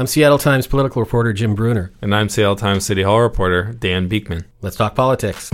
I'm 0.00 0.06
Seattle 0.06 0.38
Times 0.38 0.66
political 0.66 1.02
reporter 1.02 1.34
Jim 1.34 1.54
Brunner. 1.54 1.92
And 2.00 2.14
I'm 2.14 2.30
Seattle 2.30 2.56
Times 2.56 2.86
City 2.86 3.02
Hall 3.02 3.20
reporter 3.20 3.74
Dan 3.74 4.08
Beekman. 4.08 4.46
Let's 4.62 4.76
talk 4.76 4.94
politics. 4.94 5.50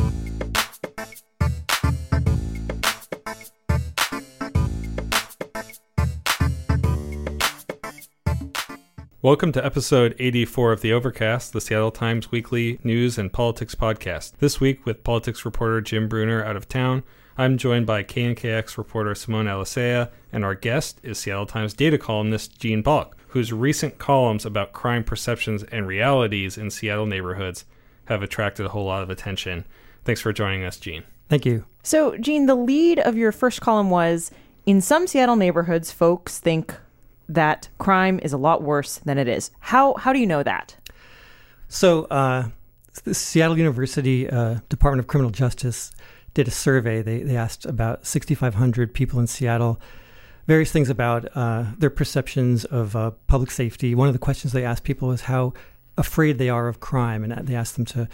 Welcome 9.21 9.51
to 9.51 9.67
episode 9.67 10.15
84 10.21 10.71
of 10.71 10.81
The 10.81 10.93
Overcast, 10.93 11.53
the 11.53 11.61
Seattle 11.61 11.91
Times 11.91 12.31
weekly 12.31 12.79
news 12.85 13.19
and 13.19 13.33
politics 13.33 13.75
podcast. 13.75 14.35
This 14.39 14.61
week, 14.61 14.87
with 14.87 15.03
politics 15.03 15.45
reporter 15.45 15.81
Jim 15.81 16.07
Brunner 16.07 16.45
out 16.45 16.55
of 16.55 16.69
town, 16.69 17.03
I'm 17.37 17.59
joined 17.59 17.87
by 17.87 18.05
KNKX 18.05 18.79
reporter 18.79 19.17
Simone 19.17 19.47
Alicea, 19.47 20.13
and 20.33 20.45
our 20.45 20.55
guest 20.55 21.01
is 21.03 21.19
Seattle 21.19 21.47
Times 21.47 21.75
data 21.75 21.99
columnist 21.99 22.61
Gene 22.61 22.83
Balk, 22.83 23.16
whose 23.37 23.53
recent 23.53 23.99
columns 23.99 24.47
about 24.47 24.73
crime 24.73 25.05
perceptions 25.05 25.63
and 25.65 25.87
realities 25.87 26.57
in 26.57 26.71
Seattle 26.71 27.05
neighborhoods 27.05 27.67
have 28.07 28.23
attracted 28.23 28.65
a 28.65 28.71
whole 28.71 28.87
lot 28.87 29.03
of 29.03 29.11
attention. 29.11 29.67
Thanks 30.07 30.23
for 30.23 30.33
joining 30.33 30.65
us, 30.65 30.79
Gene. 30.79 31.03
Thank 31.29 31.45
you. 31.45 31.67
So, 31.83 32.17
Gene, 32.17 32.47
the 32.47 32.55
lead 32.55 32.99
of 32.99 33.15
your 33.15 33.33
first 33.33 33.61
column 33.61 33.91
was 33.91 34.31
In 34.65 34.81
some 34.81 35.07
Seattle 35.07 35.37
neighborhoods, 35.37 35.93
folks 35.93 36.39
think 36.39 36.75
that 37.29 37.69
crime 37.77 38.19
is 38.23 38.33
a 38.33 38.39
lot 38.39 38.63
worse 38.63 39.01
than 39.05 39.19
it 39.19 39.29
is. 39.29 39.51
How 39.61 39.93
how 39.97 40.15
do 40.15 40.19
you 40.19 40.27
know 40.27 40.43
that? 40.43 40.75
So, 41.69 42.05
uh, 42.05 42.49
the 43.05 43.13
Seattle 43.13 43.59
University 43.59 44.31
uh, 44.31 44.61
Department 44.71 45.01
of 45.01 45.09
Criminal 45.09 45.31
Justice 45.31 45.93
did 46.33 46.49
a 46.49 46.51
survey. 46.51 47.03
They 47.03 47.23
they 47.23 47.37
asked 47.37 47.67
about 47.67 48.07
6,500 48.07 48.95
people 48.95 49.21
in 49.21 49.27
Seattle 49.27 49.79
various 50.47 50.71
things 50.71 50.91
about 50.91 51.29
uh, 51.35 51.67
their 51.79 51.91
perceptions 51.91 52.65
of 52.65 52.95
uh, 52.95 53.11
public 53.27 53.51
safety. 53.51 53.95
One 53.95 54.09
of 54.09 54.15
the 54.15 54.19
questions 54.19 54.53
they 54.53 54.65
asked 54.65 54.85
people 54.85 55.09
was 55.09 55.23
how 55.23 55.53
afraid 55.99 56.39
they 56.39 56.49
are 56.49 56.69
of 56.69 56.81
crime, 56.81 57.25
and 57.25 57.47
they 57.47 57.55
asked 57.55 57.77
them 57.77 57.85
to 57.87 58.09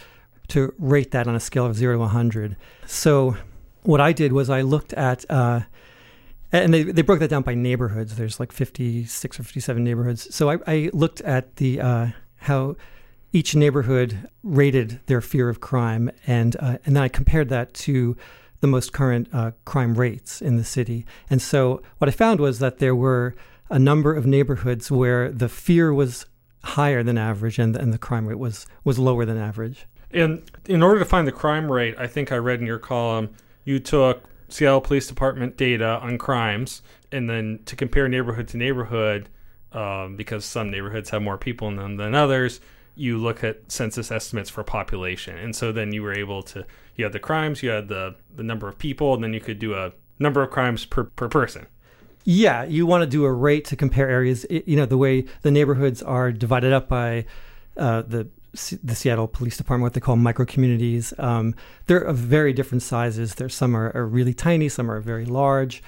to 0.48 0.74
rate 0.78 1.12
that 1.12 1.28
on 1.28 1.34
a 1.34 1.40
scale 1.40 1.64
of 1.64 1.76
zero 1.76 1.94
to 1.94 2.00
100. 2.00 2.56
So, 2.86 3.36
what 3.84 4.00
I 4.00 4.12
did 4.12 4.32
was 4.32 4.50
I 4.50 4.62
looked 4.62 4.92
at 4.92 5.24
uh, 5.30 5.60
and 6.52 6.74
they, 6.74 6.82
they 6.82 7.02
broke 7.02 7.20
that 7.20 7.30
down 7.30 7.42
by 7.42 7.54
neighborhoods. 7.54 8.16
There's 8.16 8.38
like 8.38 8.52
56 8.52 9.40
or 9.40 9.42
57 9.42 9.82
neighborhoods. 9.82 10.34
So 10.34 10.50
I, 10.50 10.58
I 10.66 10.90
looked 10.92 11.22
at 11.22 11.56
the 11.56 11.80
uh, 11.80 12.06
how 12.36 12.76
each 13.32 13.54
neighborhood 13.54 14.28
rated 14.42 15.00
their 15.06 15.22
fear 15.22 15.48
of 15.48 15.60
crime, 15.60 16.10
and 16.26 16.54
uh, 16.60 16.76
and 16.84 16.94
then 16.96 17.02
I 17.02 17.08
compared 17.08 17.48
that 17.48 17.72
to 17.74 18.16
the 18.62 18.68
most 18.68 18.92
current 18.92 19.28
uh, 19.32 19.50
crime 19.66 19.94
rates 19.96 20.40
in 20.40 20.56
the 20.56 20.64
city. 20.64 21.04
And 21.28 21.42
so 21.42 21.82
what 21.98 22.08
I 22.08 22.12
found 22.12 22.40
was 22.40 22.60
that 22.60 22.78
there 22.78 22.94
were 22.94 23.34
a 23.68 23.78
number 23.78 24.14
of 24.14 24.24
neighborhoods 24.24 24.90
where 24.90 25.30
the 25.30 25.48
fear 25.48 25.92
was 25.92 26.24
higher 26.62 27.02
than 27.02 27.18
average, 27.18 27.58
and 27.58 27.76
and 27.76 27.92
the 27.92 27.98
crime 27.98 28.26
rate 28.26 28.38
was 28.38 28.66
was 28.84 28.98
lower 28.98 29.24
than 29.24 29.36
average. 29.36 29.86
And 30.12 30.42
in 30.66 30.82
order 30.82 31.00
to 31.00 31.04
find 31.04 31.26
the 31.26 31.32
crime 31.32 31.70
rate, 31.70 31.96
I 31.98 32.06
think 32.06 32.30
I 32.32 32.36
read 32.36 32.60
in 32.60 32.66
your 32.66 32.78
column 32.78 33.30
you 33.64 33.78
took 33.78 34.24
Seattle 34.48 34.80
Police 34.80 35.06
Department 35.06 35.56
data 35.56 35.98
on 36.00 36.18
crimes, 36.18 36.82
and 37.10 37.28
then 37.28 37.60
to 37.66 37.74
compare 37.74 38.08
neighborhood 38.08 38.48
to 38.48 38.56
neighborhood, 38.56 39.28
um, 39.72 40.16
because 40.16 40.44
some 40.44 40.70
neighborhoods 40.70 41.10
have 41.10 41.22
more 41.22 41.38
people 41.38 41.68
in 41.68 41.76
them 41.76 41.96
than 41.96 42.14
others, 42.14 42.60
you 42.94 43.18
look 43.18 43.42
at 43.42 43.72
census 43.72 44.12
estimates 44.12 44.50
for 44.50 44.62
population, 44.62 45.36
and 45.36 45.56
so 45.56 45.72
then 45.72 45.92
you 45.92 46.02
were 46.02 46.12
able 46.12 46.42
to 46.42 46.66
you 46.96 47.04
had 47.04 47.12
the 47.12 47.18
crimes, 47.18 47.62
you 47.62 47.70
had 47.70 47.88
the 47.88 48.14
the 48.34 48.42
number 48.42 48.68
of 48.68 48.78
people, 48.78 49.14
and 49.14 49.22
then 49.22 49.32
you 49.32 49.40
could 49.40 49.58
do 49.58 49.74
a 49.74 49.92
number 50.18 50.42
of 50.42 50.50
crimes 50.50 50.84
per 50.84 51.04
per 51.04 51.28
person. 51.28 51.66
Yeah, 52.24 52.62
you 52.64 52.86
want 52.86 53.02
to 53.02 53.06
do 53.06 53.24
a 53.24 53.32
rate 53.32 53.64
to 53.66 53.76
compare 53.76 54.08
areas. 54.08 54.46
You 54.50 54.76
know 54.76 54.86
the 54.86 54.98
way 54.98 55.24
the 55.42 55.50
neighborhoods 55.50 56.02
are 56.02 56.30
divided 56.30 56.72
up 56.72 56.88
by 56.88 57.26
uh, 57.76 58.02
the 58.02 58.28
the 58.82 58.94
Seattle 58.94 59.28
Police 59.28 59.56
Department, 59.56 59.84
what 59.84 59.94
they 59.94 60.00
call 60.00 60.16
micro 60.16 60.44
communities. 60.44 61.14
Um, 61.18 61.54
they're 61.86 61.98
of 61.98 62.18
very 62.18 62.52
different 62.52 62.82
sizes. 62.82 63.36
There's 63.36 63.54
some 63.54 63.74
are, 63.74 63.90
are 63.94 64.06
really 64.06 64.34
tiny, 64.34 64.68
some 64.68 64.90
are 64.90 65.00
very 65.00 65.24
large. 65.24 65.82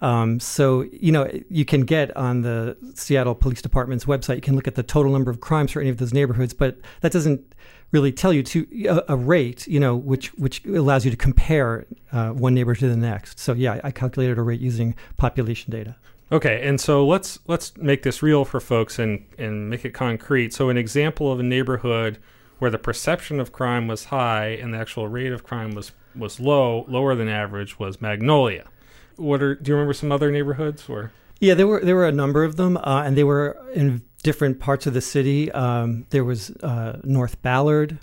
Um, 0.00 0.40
so 0.40 0.82
you 0.92 1.10
know 1.10 1.30
you 1.48 1.64
can 1.64 1.82
get 1.82 2.14
on 2.16 2.42
the 2.42 2.76
Seattle 2.94 3.34
Police 3.34 3.62
Department's 3.62 4.04
website. 4.04 4.36
You 4.36 4.42
can 4.42 4.54
look 4.54 4.68
at 4.68 4.74
the 4.74 4.82
total 4.82 5.12
number 5.12 5.30
of 5.30 5.40
crimes 5.40 5.72
for 5.72 5.80
any 5.80 5.88
of 5.88 5.96
those 5.96 6.12
neighborhoods, 6.12 6.52
but 6.52 6.78
that 7.00 7.12
doesn't 7.12 7.54
really 7.92 8.12
tell 8.12 8.32
you 8.32 8.42
to 8.42 8.66
a, 8.88 9.14
a 9.14 9.16
rate. 9.16 9.66
You 9.66 9.80
know 9.80 9.96
which 9.96 10.34
which 10.34 10.64
allows 10.66 11.04
you 11.04 11.10
to 11.10 11.16
compare 11.16 11.86
uh, 12.12 12.30
one 12.30 12.54
neighborhood 12.54 12.80
to 12.80 12.88
the 12.88 12.96
next. 12.96 13.38
So 13.38 13.54
yeah, 13.54 13.80
I 13.82 13.90
calculated 13.90 14.38
a 14.38 14.42
rate 14.42 14.60
using 14.60 14.94
population 15.16 15.70
data. 15.70 15.96
Okay, 16.30 16.66
and 16.66 16.80
so 16.80 17.06
let's 17.06 17.38
let's 17.46 17.76
make 17.76 18.02
this 18.02 18.22
real 18.22 18.44
for 18.44 18.60
folks 18.60 18.98
and 18.98 19.24
and 19.38 19.70
make 19.70 19.84
it 19.84 19.94
concrete. 19.94 20.52
So 20.52 20.68
an 20.68 20.76
example 20.76 21.32
of 21.32 21.40
a 21.40 21.44
neighborhood 21.44 22.18
where 22.58 22.70
the 22.70 22.78
perception 22.78 23.38
of 23.38 23.52
crime 23.52 23.86
was 23.86 24.06
high 24.06 24.48
and 24.48 24.74
the 24.74 24.78
actual 24.78 25.08
rate 25.08 25.32
of 25.32 25.44
crime 25.44 25.72
was 25.72 25.92
was 26.14 26.40
low, 26.40 26.84
lower 26.88 27.14
than 27.14 27.28
average 27.28 27.78
was 27.78 28.00
Magnolia. 28.00 28.66
What 29.16 29.42
are 29.42 29.54
do 29.54 29.70
you 29.70 29.74
remember 29.74 29.92
some 29.92 30.12
other 30.12 30.30
neighborhoods 30.30 30.88
or 30.88 31.12
Yeah, 31.40 31.54
there 31.54 31.66
were 31.66 31.80
there 31.80 31.94
were 31.94 32.06
a 32.06 32.12
number 32.12 32.44
of 32.44 32.56
them 32.56 32.76
uh, 32.78 33.02
and 33.04 33.16
they 33.16 33.24
were 33.24 33.58
in 33.74 34.02
different 34.22 34.58
parts 34.58 34.86
of 34.86 34.94
the 34.94 35.00
city. 35.00 35.52
Um, 35.52 36.06
there 36.10 36.24
was 36.24 36.50
uh, 36.62 37.00
North 37.04 37.40
Ballard, 37.42 37.98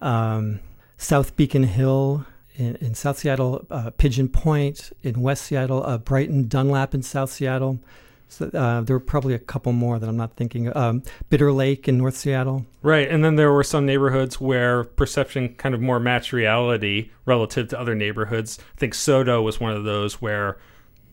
um, 0.00 0.60
South 0.98 1.36
Beacon 1.36 1.62
Hill, 1.62 2.26
in, 2.58 2.76
in 2.76 2.94
South 2.94 3.18
Seattle, 3.18 3.64
uh, 3.70 3.90
Pigeon 3.96 4.28
Point 4.28 4.92
in 5.02 5.22
West 5.22 5.44
Seattle, 5.44 5.84
uh, 5.86 5.96
Brighton 5.96 6.48
Dunlap 6.48 6.92
in 6.92 7.02
South 7.02 7.30
Seattle. 7.30 7.80
So 8.28 8.46
uh, 8.48 8.82
there 8.82 8.94
were 8.94 9.00
probably 9.00 9.34
a 9.34 9.38
couple 9.38 9.72
more 9.72 9.98
that 9.98 10.08
I'm 10.08 10.16
not 10.16 10.34
thinking. 10.36 10.74
Um, 10.76 11.02
Bitter 11.30 11.50
Lake 11.50 11.88
in 11.88 11.96
North 11.96 12.16
Seattle. 12.16 12.66
Right, 12.82 13.08
and 13.08 13.24
then 13.24 13.36
there 13.36 13.52
were 13.52 13.64
some 13.64 13.86
neighborhoods 13.86 14.40
where 14.40 14.84
perception 14.84 15.54
kind 15.54 15.74
of 15.74 15.80
more 15.80 15.98
matched 15.98 16.32
reality 16.32 17.10
relative 17.24 17.68
to 17.68 17.80
other 17.80 17.94
neighborhoods. 17.94 18.58
I 18.76 18.78
think 18.78 18.94
SoDo 18.94 19.42
was 19.42 19.58
one 19.58 19.72
of 19.72 19.84
those 19.84 20.20
where 20.20 20.58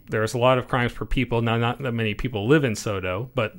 there's 0.10 0.34
a 0.34 0.38
lot 0.38 0.58
of 0.58 0.68
crimes 0.68 0.94
per 0.94 1.06
people. 1.06 1.42
Now, 1.42 1.58
not 1.58 1.82
that 1.82 1.94
many 1.94 2.14
people 2.14 2.48
live 2.48 2.64
in 2.64 2.74
SoDo, 2.74 3.30
but 3.34 3.56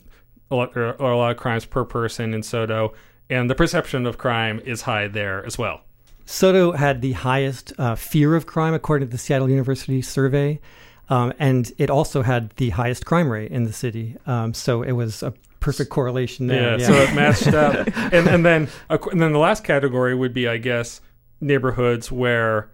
a 0.51 0.55
lot, 0.55 0.75
there 0.75 1.01
are 1.01 1.13
a 1.13 1.17
lot 1.17 1.31
of 1.31 1.37
crimes 1.37 1.65
per 1.65 1.85
person 1.85 2.35
in 2.35 2.43
SoDo, 2.43 2.95
and 3.29 3.51
the 3.51 3.55
perception 3.55 4.07
of 4.07 4.19
crime 4.19 4.61
is 4.65 4.83
high 4.83 5.09
there 5.09 5.45
as 5.45 5.59
well. 5.59 5.81
SoDo 6.27 6.77
had 6.77 7.01
the 7.01 7.13
highest 7.13 7.73
uh, 7.79 7.95
fear 7.95 8.35
of 8.35 8.47
crime 8.47 8.75
according 8.75 9.09
to 9.09 9.13
the 9.13 9.19
Seattle 9.19 9.49
University 9.49 10.03
survey, 10.03 10.61
um, 11.09 11.33
and 11.39 11.73
it 11.79 11.91
also 11.91 12.23
had 12.23 12.51
the 12.57 12.71
highest 12.71 13.07
crime 13.07 13.31
rate 13.31 13.51
in 13.51 13.65
the 13.65 13.73
city. 13.73 14.17
Um, 14.27 14.55
so 14.55 14.83
it 14.83 14.93
was 14.93 15.23
a 15.23 15.33
perfect 15.61 15.91
correlation 15.91 16.47
there. 16.47 16.73
Yeah, 16.73 16.79
yeah. 16.79 16.87
so 16.87 16.95
it 16.95 17.15
matched 17.15 17.49
up. 17.49 17.87
and, 18.13 18.29
and 18.29 18.45
then 18.45 18.69
and 18.91 19.21
then 19.21 19.33
the 19.33 19.39
last 19.39 19.65
category 19.65 20.15
would 20.15 20.33
be, 20.33 20.49
I 20.49 20.57
guess, 20.57 21.01
neighborhoods 21.41 22.11
where 22.11 22.71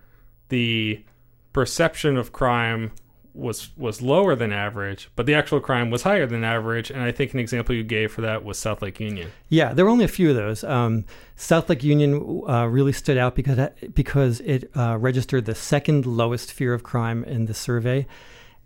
the 0.49 1.05
perception 1.53 2.17
of 2.17 2.33
crime 2.33 2.93
was 3.35 3.71
was 3.77 4.03
lower 4.03 4.35
than 4.35 4.53
average, 4.53 5.11
but 5.17 5.27
the 5.27 5.35
actual 5.35 5.61
crime 5.61 5.91
was 5.91 6.03
higher 6.03 6.27
than 6.27 6.45
average. 6.45 6.91
And 6.91 7.03
I 7.03 7.13
think 7.13 7.33
an 7.33 7.41
example 7.41 7.75
you 7.75 7.83
gave 7.83 8.13
for 8.13 8.21
that 8.21 8.45
was 8.45 8.59
South 8.59 8.83
Lake 8.83 9.01
Union. 9.01 9.33
Yeah, 9.49 9.73
there 9.73 9.85
were 9.85 9.91
only 9.91 10.05
a 10.05 10.09
few 10.09 10.31
of 10.31 10.37
those. 10.37 10.65
Um, 10.65 11.05
South 11.37 11.69
Lake 11.69 11.83
Union 11.83 12.43
uh, 12.49 12.67
really 12.67 12.93
stood 12.93 13.17
out 13.17 13.35
because 13.35 13.71
because 13.95 14.41
it 14.41 14.71
uh, 14.77 14.99
registered 14.99 15.47
the 15.47 15.55
second 15.55 16.07
lowest 16.07 16.53
fear 16.53 16.75
of 16.75 16.83
crime 16.83 17.25
in 17.25 17.47
the 17.47 17.55
survey, 17.55 18.07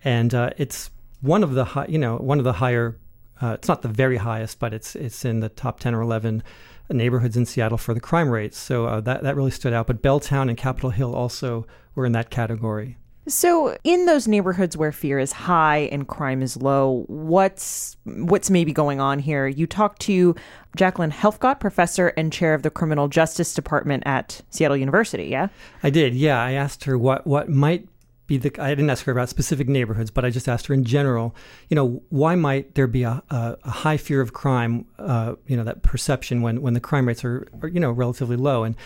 and 0.03 0.35
uh, 0.35 0.51
it's 0.57 0.91
one 1.21 1.43
of 1.43 1.55
the 1.55 1.65
high, 1.65 1.87
you 1.89 1.99
know 1.99 2.17
one 2.17 2.39
of 2.39 2.45
the 2.45 2.55
higher. 2.55 2.97
Uh, 3.41 3.53
it's 3.53 3.69
not 3.69 3.83
the 3.83 3.89
very 3.89 4.17
highest, 4.17 4.59
but 4.59 4.73
it's 4.73 4.97
it's 4.97 5.25
in 5.25 5.41
the 5.41 5.49
top 5.49 5.79
ten 5.81 5.95
or 5.95 6.01
eleven 6.01 6.43
neighborhoods 6.89 7.37
in 7.37 7.45
Seattle 7.47 7.79
for 7.79 7.95
the 7.95 8.01
crime 8.01 8.31
rates. 8.31 8.59
So 8.59 8.87
uh, 8.87 9.01
that 9.03 9.23
that 9.23 9.37
really 9.37 9.51
stood 9.51 9.73
out. 9.73 9.87
But 9.87 10.03
Belltown 10.03 10.49
and 10.49 10.57
Capitol 10.57 10.91
Hill 10.91 11.15
also 11.15 11.67
were 11.95 12.07
in 12.07 12.13
that 12.13 12.31
category. 12.31 12.97
So, 13.29 13.77
in 13.83 14.07
those 14.07 14.29
neighborhoods 14.29 14.77
where 14.77 14.93
fear 14.93 15.19
is 15.19 15.33
high 15.33 15.89
and 15.91 16.07
crime 16.07 16.43
is 16.43 16.57
low, 16.57 17.05
what's 17.09 17.97
what's 18.05 18.51
maybe 18.51 18.73
going 18.73 19.01
on 19.01 19.19
here? 19.19 19.49
You 19.49 19.67
talked 19.67 20.01
to 20.03 20.37
Jacqueline 20.77 21.11
Helfgott, 21.11 21.59
professor 21.59 22.09
and 22.17 22.33
chair 22.33 22.55
of 22.55 22.63
the 22.63 22.71
Criminal 22.71 23.09
Justice 23.09 23.53
Department 23.53 24.05
at 24.07 24.43
Seattle 24.51 24.77
University. 24.77 25.25
Yeah, 25.25 25.49
I 25.83 25.91
did. 25.91 26.15
Yeah, 26.15 26.41
I 26.41 26.53
asked 26.53 26.85
her 26.85 26.97
what 26.97 27.27
what 27.27 27.49
might 27.49 27.89
be 28.29 28.39
the. 28.39 28.53
I 28.63 28.69
didn't 28.69 28.91
ask 28.91 29.05
her 29.07 29.13
about 29.13 29.29
specific 29.29 29.69
neighborhoods, 29.69 30.13
but 30.13 30.25
I 30.25 30.31
just 30.31 30.49
asked 30.49 30.69
her 30.69 30.75
in 30.75 30.85
general. 30.85 31.35
You 31.69 31.75
know, 31.75 32.03
why 32.11 32.37
might 32.37 32.77
there 32.77 32.87
be 32.87 33.03
a, 33.03 33.23
a, 33.31 33.57
a 33.65 33.71
high 33.71 33.97
fear 33.97 34.21
of 34.21 34.35
crime? 34.35 34.87
Uh, 35.01 35.35
you 35.49 35.57
know, 35.57 35.65
that 35.65 35.83
perception 35.83 36.43
when 36.43 36.63
when 36.63 36.75
the 36.75 36.81
crime 36.81 37.09
rates 37.09 37.25
are, 37.25 37.49
are 37.61 37.69
you 37.69 37.81
know 37.81 37.91
relatively 37.91 38.37
low 38.37 38.63
and 38.63 38.77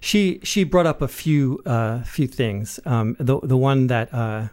she 0.00 0.40
she 0.42 0.64
brought 0.64 0.86
up 0.86 1.02
a 1.02 1.08
few 1.08 1.60
uh, 1.66 2.02
few 2.02 2.26
things. 2.26 2.80
Um, 2.84 3.16
the 3.18 3.40
the 3.40 3.56
one 3.56 3.88
that 3.88 4.12
uh, 4.12 4.48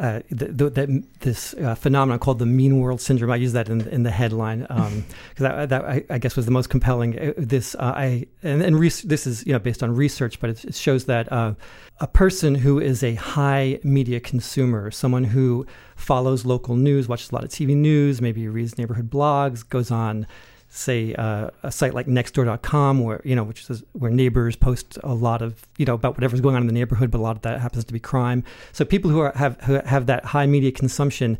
uh, 0.00 0.20
the, 0.30 0.46
the, 0.46 0.70
the, 0.70 1.04
this 1.20 1.52
uh, 1.54 1.74
phenomenon 1.74 2.18
called 2.18 2.38
the 2.38 2.46
mean 2.46 2.80
world 2.80 3.02
syndrome. 3.02 3.30
I 3.30 3.36
use 3.36 3.52
that 3.52 3.68
in, 3.68 3.86
in 3.88 4.02
the 4.02 4.10
headline 4.10 4.60
because 4.60 4.86
um, 4.86 5.04
that, 5.36 5.68
that 5.68 5.84
I, 5.84 6.04
I, 6.08 6.16
guess 6.16 6.36
was 6.36 6.46
the 6.46 6.50
most 6.50 6.70
compelling. 6.70 7.18
Uh, 7.18 7.32
this 7.36 7.74
uh, 7.74 7.92
I 7.94 8.26
and, 8.42 8.62
and 8.62 8.80
this 8.80 9.26
is 9.26 9.46
you 9.46 9.52
know 9.52 9.58
based 9.58 9.82
on 9.82 9.94
research, 9.94 10.40
but 10.40 10.48
it, 10.48 10.64
it 10.64 10.74
shows 10.74 11.04
that 11.04 11.30
uh, 11.30 11.52
a 12.00 12.06
person 12.06 12.54
who 12.54 12.80
is 12.80 13.04
a 13.04 13.14
high 13.16 13.78
media 13.84 14.20
consumer, 14.20 14.90
someone 14.90 15.24
who 15.24 15.66
follows 15.96 16.46
local 16.46 16.76
news, 16.76 17.06
watches 17.06 17.30
a 17.30 17.34
lot 17.34 17.44
of 17.44 17.50
TV 17.50 17.76
news, 17.76 18.22
maybe 18.22 18.48
reads 18.48 18.78
neighborhood 18.78 19.10
blogs, 19.10 19.68
goes 19.68 19.90
on 19.90 20.26
say 20.70 21.14
uh, 21.14 21.50
a 21.64 21.72
site 21.72 21.94
like 21.94 22.06
nextdoor.com 22.06 23.00
where 23.00 23.20
you 23.24 23.34
know 23.34 23.42
which 23.42 23.68
is 23.68 23.82
where 23.92 24.10
neighbors 24.10 24.54
post 24.54 24.98
a 25.02 25.12
lot 25.12 25.42
of 25.42 25.66
you 25.76 25.84
know 25.84 25.94
about 25.94 26.16
whatever's 26.16 26.40
going 26.40 26.54
on 26.54 26.62
in 26.62 26.68
the 26.68 26.72
neighborhood 26.72 27.10
but 27.10 27.18
a 27.18 27.22
lot 27.22 27.34
of 27.34 27.42
that 27.42 27.60
happens 27.60 27.84
to 27.84 27.92
be 27.92 27.98
crime. 27.98 28.44
So 28.72 28.84
people 28.84 29.10
who 29.10 29.18
are, 29.18 29.32
have 29.34 29.60
who 29.62 29.80
have 29.84 30.06
that 30.06 30.26
high 30.26 30.46
media 30.46 30.70
consumption 30.70 31.38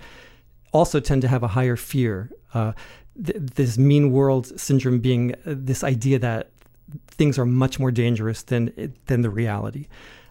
also 0.72 1.00
tend 1.00 1.22
to 1.22 1.28
have 1.28 1.42
a 1.44 1.48
higher 1.48 1.76
fear 1.76 2.30
uh, 2.54 2.72
th- 3.24 3.38
this 3.38 3.78
mean 3.78 4.10
world 4.10 4.60
syndrome 4.60 4.98
being 4.98 5.34
uh, 5.46 5.54
this 5.56 5.84
idea 5.84 6.18
that 6.18 6.50
things 7.06 7.38
are 7.38 7.46
much 7.46 7.78
more 7.78 7.92
dangerous 7.92 8.42
than 8.42 8.94
than 9.06 9.22
the 9.22 9.30
reality. 9.30 9.86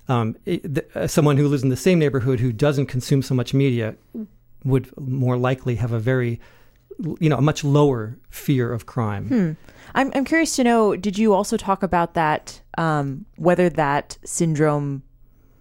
Um, 0.10 0.36
it, 0.46 0.74
the, 0.74 0.86
uh, 0.96 1.07
someone 1.07 1.38
who 1.38 1.48
lives 1.48 1.63
in 1.63 1.69
the 1.69 1.78
same 1.78 2.00
neighborhood 2.00 2.42
who 2.42 2.51
doesn't 2.51 2.88
consume 2.88 3.22
so 3.22 3.34
much 3.34 3.54
media 3.54 3.96
would 4.66 4.92
more 5.00 5.38
likely 5.38 5.75
have 5.75 5.94
a 5.94 6.00
very 6.00 6.42
you 7.19 7.30
know 7.30 7.38
a 7.38 7.42
much 7.42 7.63
lower 7.63 8.18
fear 8.30 8.72
of 8.72 8.86
crime. 8.86 9.28
Hmm. 9.28 9.51
I'm 9.96 10.12
I'm 10.13 10.25
curious 10.25 10.56
to 10.57 10.63
know. 10.63 10.96
Did 10.96 11.18
you 11.18 11.34
also 11.34 11.57
talk 11.57 11.84
about 11.84 12.13
that? 12.13 12.62
Um, 12.78 13.25
whether 13.36 13.69
that 13.69 14.18
syndrome 14.24 15.04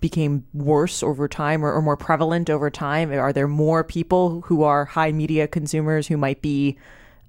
became 0.00 0.44
worse 0.52 1.02
over 1.02 1.28
time 1.28 1.64
or, 1.64 1.72
or, 1.72 1.82
more 1.82 1.96
prevalent 1.96 2.48
over 2.50 2.70
time? 2.70 3.12
Are 3.12 3.32
there 3.32 3.48
more 3.48 3.82
people 3.82 4.42
who 4.42 4.62
are 4.62 4.84
high 4.84 5.12
media 5.12 5.48
consumers 5.48 6.06
who 6.06 6.16
might 6.16 6.40
be 6.42 6.78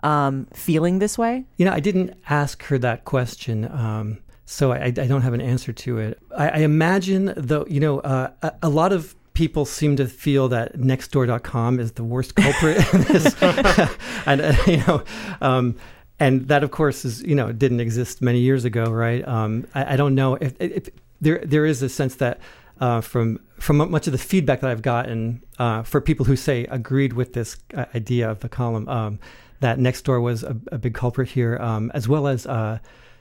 um, 0.03 0.47
feeling 0.53 0.99
this 0.99 1.17
way? 1.17 1.45
You 1.57 1.65
know, 1.65 1.73
I 1.73 1.79
didn't 1.79 2.15
ask 2.29 2.63
her 2.65 2.77
that 2.79 3.05
question. 3.05 3.65
Um, 3.71 4.19
so 4.45 4.71
I, 4.71 4.85
I, 4.85 4.91
don't 4.91 5.21
have 5.21 5.33
an 5.33 5.41
answer 5.41 5.71
to 5.71 5.99
it. 5.99 6.19
I, 6.35 6.49
I 6.49 6.57
imagine, 6.59 7.33
though, 7.37 7.65
you 7.69 7.79
know, 7.79 7.99
uh, 7.99 8.31
a, 8.41 8.53
a, 8.63 8.69
lot 8.69 8.91
of 8.91 9.15
people 9.39 9.63
seem 9.63 9.95
to 9.95 10.05
feel 10.05 10.49
that 10.49 10.77
nextdoor.com 10.77 11.79
is 11.79 11.93
the 11.93 12.03
worst 12.03 12.35
culprit 12.35 12.93
in 12.93 13.01
this. 13.03 13.41
and, 14.25 14.41
uh, 14.41 14.53
you 14.67 14.77
know, 14.85 15.01
um, 15.39 15.77
and 16.19 16.49
that, 16.49 16.61
of 16.61 16.71
course, 16.71 17.05
is, 17.05 17.21
you 17.23 17.35
know, 17.35 17.53
didn't 17.53 17.79
exist 17.79 18.21
many 18.21 18.39
years 18.39 18.65
ago, 18.65 18.83
right? 18.91 19.25
Um, 19.25 19.65
I, 19.73 19.93
I, 19.93 19.95
don't 19.95 20.13
know 20.13 20.35
if, 20.35 20.59
if, 20.59 20.89
there, 21.21 21.41
there 21.45 21.65
is 21.65 21.81
a 21.81 21.87
sense 21.87 22.15
that 22.15 22.41
uh, 22.81 22.99
from 22.99 23.39
from 23.59 23.77
much 23.77 24.07
of 24.07 24.11
the 24.11 24.17
feedback 24.17 24.59
that 24.59 24.69
I've 24.69 24.81
gotten 24.81 25.41
uh, 25.57 25.83
for 25.83 26.01
people 26.01 26.25
who 26.25 26.35
say 26.35 26.65
agreed 26.65 27.13
with 27.13 27.31
this 27.31 27.55
uh, 27.73 27.85
idea 27.95 28.29
of 28.29 28.41
the 28.41 28.49
column, 28.49 28.89
um, 28.89 29.19
that 29.61 29.77
Nextdoor 29.77 30.21
was 30.21 30.43
a, 30.43 30.57
a 30.69 30.77
big 30.77 30.93
culprit 30.93 31.29
here, 31.29 31.57
um, 31.61 31.91
as 31.93 32.09
well 32.09 32.27
as 32.27 32.45
uh, 32.45 32.79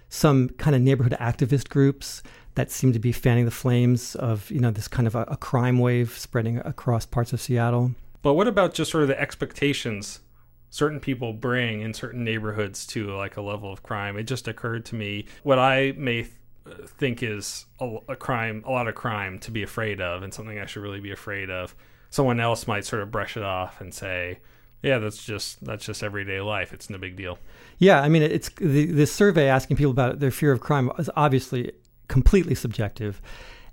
some 0.09 0.49
kind 0.49 0.75
of 0.75 0.83
neighborhood 0.83 1.17
activist 1.21 1.69
groups 1.69 2.25
that 2.59 2.73
seem 2.73 2.93
to 2.93 2.99
be 2.99 3.13
fanning 3.13 3.45
the 3.45 3.53
flames 3.53 4.17
of 4.17 4.51
you 4.51 4.59
know 4.59 4.73
this 4.73 4.89
kind 4.89 5.07
of 5.07 5.15
a, 5.15 5.23
a 5.29 5.37
crime 5.37 5.79
wave 5.79 6.11
spreading 6.19 6.59
across 6.59 7.07
parts 7.07 7.33
of 7.33 7.41
Seattle. 7.41 7.93
But 8.21 8.35
what 8.35 8.49
about 8.49 8.75
just 8.75 8.91
sort 8.91 9.03
of 9.03 9.09
the 9.09 9.21
expectations 9.21 10.19
certain 10.69 10.99
people 10.99 11.33
bring 11.33 11.83
in 11.83 11.95
certain 11.95 12.25
neighborhoods 12.25 12.85
to 12.89 13.15
like 13.15 13.37
a 13.37 13.43
level 13.43 13.73
of 13.73 13.85
crime? 13.85 14.19
It 14.19 14.25
just 14.25 14.49
occurred 14.49 14.85
to 14.87 14.97
me 14.97 15.27
what 15.45 15.61
I 15.61 15.93
may 15.97 16.23
th- 16.23 16.33
uh, 16.67 16.87
think 16.99 17.23
is 17.23 17.67
a, 17.79 17.99
a 18.09 18.17
crime, 18.17 18.65
a 18.67 18.73
lot 18.73 18.89
of 18.89 18.97
crime 18.97 19.39
to 19.41 19.53
be 19.53 19.63
afraid 19.63 20.01
of, 20.01 20.25
and 20.25 20.35
something 20.35 20.59
I 20.59 20.67
should 20.67 20.83
really 20.83 21.01
be 21.01 21.13
afraid 21.13 21.51
of. 21.51 21.77
Someone 22.11 22.41
else 22.41 22.67
might 22.67 22.85
sort 22.85 23.03
of 23.03 23.13
brush 23.13 23.37
it 23.37 23.45
off 23.45 23.81
and 23.81 23.95
say, 23.95 24.41
yeah, 24.83 24.99
that's 24.99 25.25
just 25.25 25.65
that's 25.65 25.85
just 25.85 26.03
everyday 26.03 26.41
life. 26.41 26.73
It's 26.73 26.91
no 26.91 26.99
big 26.99 27.15
deal. 27.15 27.39
Yeah, 27.79 28.01
I 28.01 28.09
mean, 28.09 28.23
it's 28.23 28.49
the, 28.61 28.87
this 28.87 29.13
survey 29.13 29.47
asking 29.47 29.77
people 29.77 29.93
about 29.93 30.19
their 30.19 30.33
fear 30.33 30.51
of 30.51 30.59
crime 30.59 30.91
is 30.99 31.09
obviously 31.15 31.73
completely 32.09 32.55
subjective. 32.55 33.21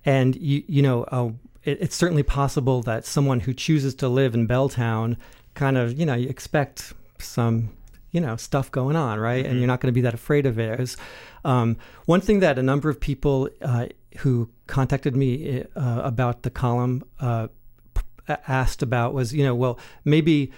And 0.06 0.36
you 0.36 0.64
you 0.68 0.82
know, 0.82 1.04
uh, 1.06 1.30
it, 1.64 1.82
it's 1.82 1.96
certainly 1.96 2.24
possible 2.24 2.82
that 2.84 3.06
someone 3.06 3.42
who 3.42 3.54
chooses 3.54 3.96
to 3.96 4.08
live 4.08 4.36
in 4.36 4.48
Belltown, 4.48 5.18
kind 5.54 5.78
of, 5.78 5.98
you 5.98 6.06
know, 6.06 6.14
you 6.14 6.30
expect 6.30 6.94
some 7.18 7.70
you 8.12 8.22
know 8.22 8.36
stuff 8.36 8.72
going 8.72 8.96
on, 8.96 9.20
right? 9.20 9.44
Mm-hmm. 9.44 9.52
And 9.52 9.60
you're 9.60 9.68
not 9.68 9.82
going 9.82 9.92
to 9.92 9.96
be 9.96 10.02
that 10.02 10.14
afraid 10.14 10.46
of 10.46 10.60
it. 10.60 10.96
Um, 11.44 11.78
one 12.06 12.22
thing 12.22 12.40
that 12.40 12.58
a 12.58 12.64
number 12.64 12.90
of 12.90 13.00
people 13.00 13.50
uh, 13.62 13.88
who 14.18 14.50
contacted 14.68 15.16
me 15.16 15.64
uh, 15.76 16.02
about 16.04 16.44
the 16.44 16.50
column 16.50 17.04
uh, 17.20 17.48
asked 18.48 18.82
about 18.82 19.14
was, 19.14 19.34
you 19.34 19.44
know, 19.44 19.54
well, 19.54 19.80
maybe 20.04 20.52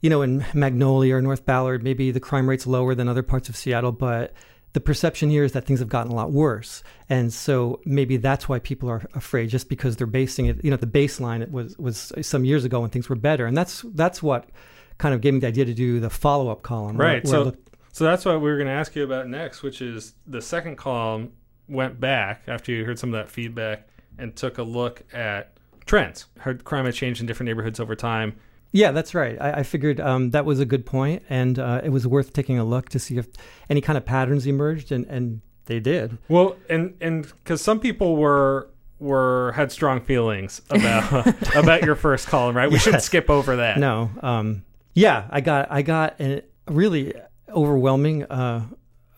you 0.00 0.10
know, 0.10 0.22
in 0.22 0.44
Magnolia 0.54 1.16
or 1.16 1.22
North 1.22 1.44
Ballard, 1.44 1.82
maybe 1.82 2.10
the 2.10 2.20
crime 2.20 2.48
rate's 2.48 2.66
lower 2.66 2.94
than 2.94 3.08
other 3.08 3.22
parts 3.22 3.48
of 3.48 3.56
Seattle, 3.56 3.92
but 3.92 4.32
the 4.74 4.80
perception 4.80 5.30
here 5.30 5.44
is 5.44 5.52
that 5.52 5.64
things 5.64 5.80
have 5.80 5.88
gotten 5.88 6.12
a 6.12 6.14
lot 6.14 6.30
worse. 6.30 6.82
And 7.08 7.32
so 7.32 7.80
maybe 7.84 8.16
that's 8.16 8.48
why 8.48 8.58
people 8.58 8.88
are 8.90 9.02
afraid, 9.14 9.48
just 9.48 9.68
because 9.68 9.96
they're 9.96 10.06
basing 10.06 10.46
it, 10.46 10.62
you 10.62 10.70
know, 10.70 10.76
the 10.76 10.86
baseline 10.86 11.40
it 11.42 11.50
was 11.50 11.76
was 11.78 12.12
some 12.22 12.44
years 12.44 12.64
ago 12.64 12.80
when 12.80 12.90
things 12.90 13.08
were 13.08 13.16
better. 13.16 13.46
And 13.46 13.56
that's 13.56 13.84
that's 13.94 14.22
what 14.22 14.50
kind 14.98 15.14
of 15.14 15.20
gave 15.20 15.34
me 15.34 15.40
the 15.40 15.46
idea 15.46 15.64
to 15.64 15.74
do 15.74 16.00
the 16.00 16.10
follow 16.10 16.50
up 16.50 16.62
column. 16.62 16.96
Right. 16.96 17.24
Where, 17.24 17.44
where 17.44 17.52
so 17.52 17.58
so 17.92 18.04
that's 18.04 18.24
what 18.24 18.40
we 18.40 18.50
were 18.50 18.56
going 18.56 18.68
to 18.68 18.72
ask 18.72 18.94
you 18.94 19.04
about 19.04 19.28
next, 19.28 19.62
which 19.62 19.80
is 19.80 20.14
the 20.26 20.42
second 20.42 20.76
column 20.76 21.32
went 21.68 21.98
back 21.98 22.42
after 22.46 22.72
you 22.72 22.84
heard 22.84 22.98
some 22.98 23.12
of 23.12 23.18
that 23.18 23.30
feedback 23.30 23.88
and 24.18 24.34
took 24.36 24.58
a 24.58 24.62
look 24.62 25.02
at 25.12 25.56
trends. 25.86 26.26
heard 26.38 26.64
crime 26.64 26.84
had 26.84 26.94
changed 26.94 27.20
in 27.20 27.26
different 27.26 27.48
neighborhoods 27.48 27.80
over 27.80 27.94
time 27.94 28.36
yeah, 28.72 28.92
that's 28.92 29.14
right. 29.14 29.40
I, 29.40 29.52
I 29.52 29.62
figured 29.62 30.00
um, 30.00 30.30
that 30.30 30.44
was 30.44 30.60
a 30.60 30.66
good 30.66 30.84
point, 30.84 31.22
and 31.28 31.58
uh, 31.58 31.80
it 31.82 31.90
was 31.90 32.06
worth 32.06 32.32
taking 32.32 32.58
a 32.58 32.64
look 32.64 32.88
to 32.90 32.98
see 32.98 33.16
if 33.16 33.28
any 33.70 33.80
kind 33.80 33.96
of 33.96 34.04
patterns 34.04 34.46
emerged, 34.46 34.92
and, 34.92 35.06
and 35.06 35.40
they 35.66 35.80
did. 35.80 36.18
Well, 36.28 36.56
and 36.68 36.96
and 37.00 37.22
because 37.22 37.60
some 37.60 37.80
people 37.80 38.16
were 38.16 38.68
were 38.98 39.52
had 39.54 39.70
strong 39.70 40.00
feelings 40.00 40.60
about 40.70 41.26
about 41.56 41.84
your 41.84 41.94
first 41.94 42.26
column, 42.26 42.56
right? 42.56 42.68
We 42.68 42.74
yes. 42.74 42.82
should 42.82 43.02
skip 43.02 43.30
over 43.30 43.56
that. 43.56 43.78
No, 43.78 44.10
um, 44.22 44.64
yeah, 44.94 45.28
I 45.30 45.40
got 45.40 45.70
I 45.70 45.82
got 45.82 46.20
a 46.20 46.42
really 46.66 47.14
overwhelming 47.48 48.24
uh, 48.24 48.66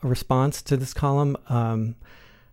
response 0.02 0.62
to 0.62 0.76
this 0.76 0.94
column. 0.94 1.36
Um, 1.48 1.96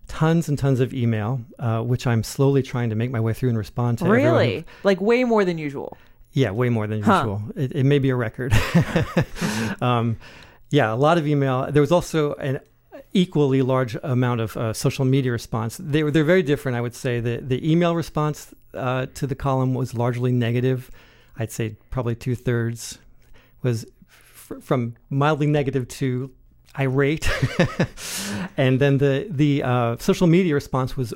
tons 0.08 0.48
and 0.48 0.58
tons 0.58 0.80
of 0.80 0.94
email, 0.94 1.42
uh, 1.58 1.82
which 1.82 2.06
I'm 2.06 2.24
slowly 2.24 2.62
trying 2.62 2.88
to 2.90 2.96
make 2.96 3.10
my 3.10 3.20
way 3.20 3.34
through 3.34 3.50
and 3.50 3.58
respond 3.58 3.98
to. 3.98 4.06
Really, 4.06 4.64
like 4.82 5.00
way 5.00 5.24
more 5.24 5.44
than 5.44 5.58
usual. 5.58 5.96
Yeah, 6.38 6.52
way 6.52 6.68
more 6.68 6.86
than 6.86 7.02
huh. 7.02 7.16
usual. 7.16 7.42
It, 7.56 7.72
it, 7.72 7.84
may 7.84 7.98
be 7.98 8.10
a 8.10 8.14
record. 8.14 8.52
um, 9.80 10.18
yeah, 10.70 10.92
a 10.92 10.94
lot 10.94 11.18
of 11.18 11.26
email. 11.26 11.66
There 11.72 11.82
was 11.82 11.90
also 11.90 12.34
an 12.34 12.60
equally 13.12 13.60
large 13.60 13.96
amount 14.04 14.40
of 14.40 14.56
uh, 14.56 14.72
social 14.72 15.04
media 15.04 15.32
response. 15.32 15.78
They 15.82 16.04
were 16.04 16.12
they're 16.12 16.22
very 16.22 16.44
different. 16.44 16.76
I 16.76 16.80
would 16.80 16.94
say 16.94 17.18
the 17.18 17.38
the 17.38 17.58
email 17.68 17.96
response 17.96 18.54
uh, 18.72 19.06
to 19.14 19.26
the 19.26 19.34
column 19.34 19.74
was 19.74 19.94
largely 19.94 20.30
negative. 20.30 20.92
I'd 21.36 21.50
say 21.50 21.76
probably 21.90 22.14
two 22.14 22.36
thirds 22.36 22.98
was 23.62 23.84
f- 24.08 24.52
from 24.60 24.94
mildly 25.10 25.48
negative 25.48 25.88
to 25.88 26.30
irate, 26.78 27.28
and 28.56 28.78
then 28.78 28.98
the 28.98 29.26
the 29.28 29.64
uh, 29.64 29.96
social 29.98 30.28
media 30.28 30.54
response 30.54 30.96
was 30.96 31.12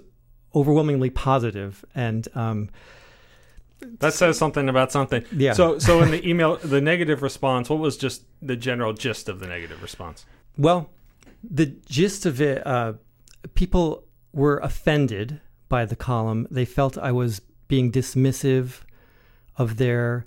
overwhelmingly 0.52 1.10
positive 1.10 1.84
and. 1.94 2.26
Um, 2.34 2.70
that 4.00 4.14
says 4.14 4.38
something 4.38 4.68
about 4.68 4.92
something. 4.92 5.24
Yeah. 5.32 5.52
So 5.52 5.78
so 5.78 6.02
in 6.02 6.10
the 6.10 6.26
email, 6.28 6.56
the 6.56 6.80
negative 6.80 7.22
response, 7.22 7.68
what 7.68 7.78
was 7.78 7.96
just 7.96 8.24
the 8.40 8.56
general 8.56 8.92
gist 8.92 9.28
of 9.28 9.40
the 9.40 9.46
negative 9.46 9.82
response? 9.82 10.24
Well, 10.56 10.90
the 11.42 11.66
gist 11.66 12.26
of 12.26 12.40
it, 12.40 12.66
uh, 12.66 12.94
people 13.54 14.04
were 14.32 14.58
offended 14.58 15.40
by 15.68 15.84
the 15.84 15.96
column. 15.96 16.46
They 16.50 16.64
felt 16.64 16.98
I 16.98 17.12
was 17.12 17.40
being 17.68 17.90
dismissive 17.90 18.80
of 19.56 19.76
their 19.76 20.26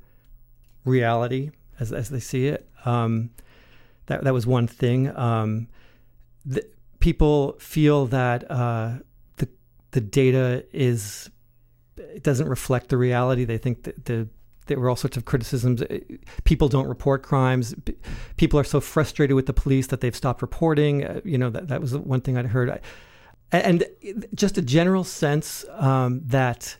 reality 0.83 1.51
as 1.79 1.91
as 1.91 2.09
they 2.09 2.19
see 2.19 2.47
it. 2.47 2.67
Um, 2.85 3.31
that 4.07 4.23
that 4.23 4.33
was 4.33 4.45
one 4.45 4.67
thing. 4.67 5.15
Um, 5.15 5.67
the, 6.45 6.67
people 6.99 7.55
feel 7.59 8.05
that 8.07 8.49
uh, 8.49 8.95
the 9.37 9.47
the 9.91 10.01
data 10.01 10.65
is 10.73 11.29
it 12.15 12.23
doesn't 12.23 12.47
reflect 12.47 12.89
the 12.89 12.97
reality. 12.97 13.45
They 13.45 13.57
think 13.57 13.83
that 13.83 14.05
the 14.05 14.27
there 14.67 14.79
were 14.79 14.89
all 14.89 14.95
sorts 14.95 15.17
of 15.17 15.25
criticisms. 15.25 15.81
Uh, 15.81 15.99
people 16.43 16.67
don't 16.67 16.87
report 16.87 17.21
crimes. 17.21 17.75
People 18.37 18.59
are 18.59 18.63
so 18.63 18.81
frustrated 18.81 19.35
with 19.35 19.45
the 19.45 19.53
police 19.53 19.87
that 19.87 20.01
they've 20.01 20.15
stopped 20.15 20.41
reporting. 20.41 21.03
Uh, 21.03 21.21
you 21.23 21.37
know, 21.37 21.49
that, 21.49 21.67
that 21.67 21.81
was 21.81 21.95
one 21.95 22.21
thing 22.21 22.37
I'd 22.37 22.47
heard. 22.47 22.81
And 23.51 23.85
just 24.33 24.57
a 24.57 24.61
general 24.61 25.03
sense 25.03 25.65
um, 25.73 26.21
that, 26.25 26.77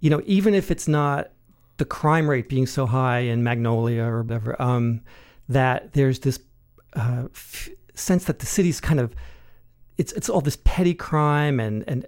you 0.00 0.10
know, 0.10 0.20
even 0.26 0.54
if 0.54 0.70
it's 0.70 0.86
not 0.86 1.30
the 1.78 1.86
crime 1.86 2.28
rate 2.28 2.48
being 2.48 2.66
so 2.66 2.84
high 2.84 3.20
in 3.20 3.42
Magnolia 3.42 4.04
or 4.04 4.22
whatever, 4.22 4.60
um, 4.60 5.00
that 5.48 5.94
there's 5.94 6.20
this 6.20 6.38
uh, 6.94 7.24
f- 7.34 7.70
sense 7.94 8.24
that 8.24 8.38
the 8.40 8.46
city's 8.46 8.80
kind 8.80 9.00
of, 9.00 9.14
it's, 9.96 10.12
it's 10.12 10.28
all 10.28 10.42
this 10.42 10.58
petty 10.64 10.94
crime 10.94 11.58
and, 11.58 11.84
and 11.88 12.06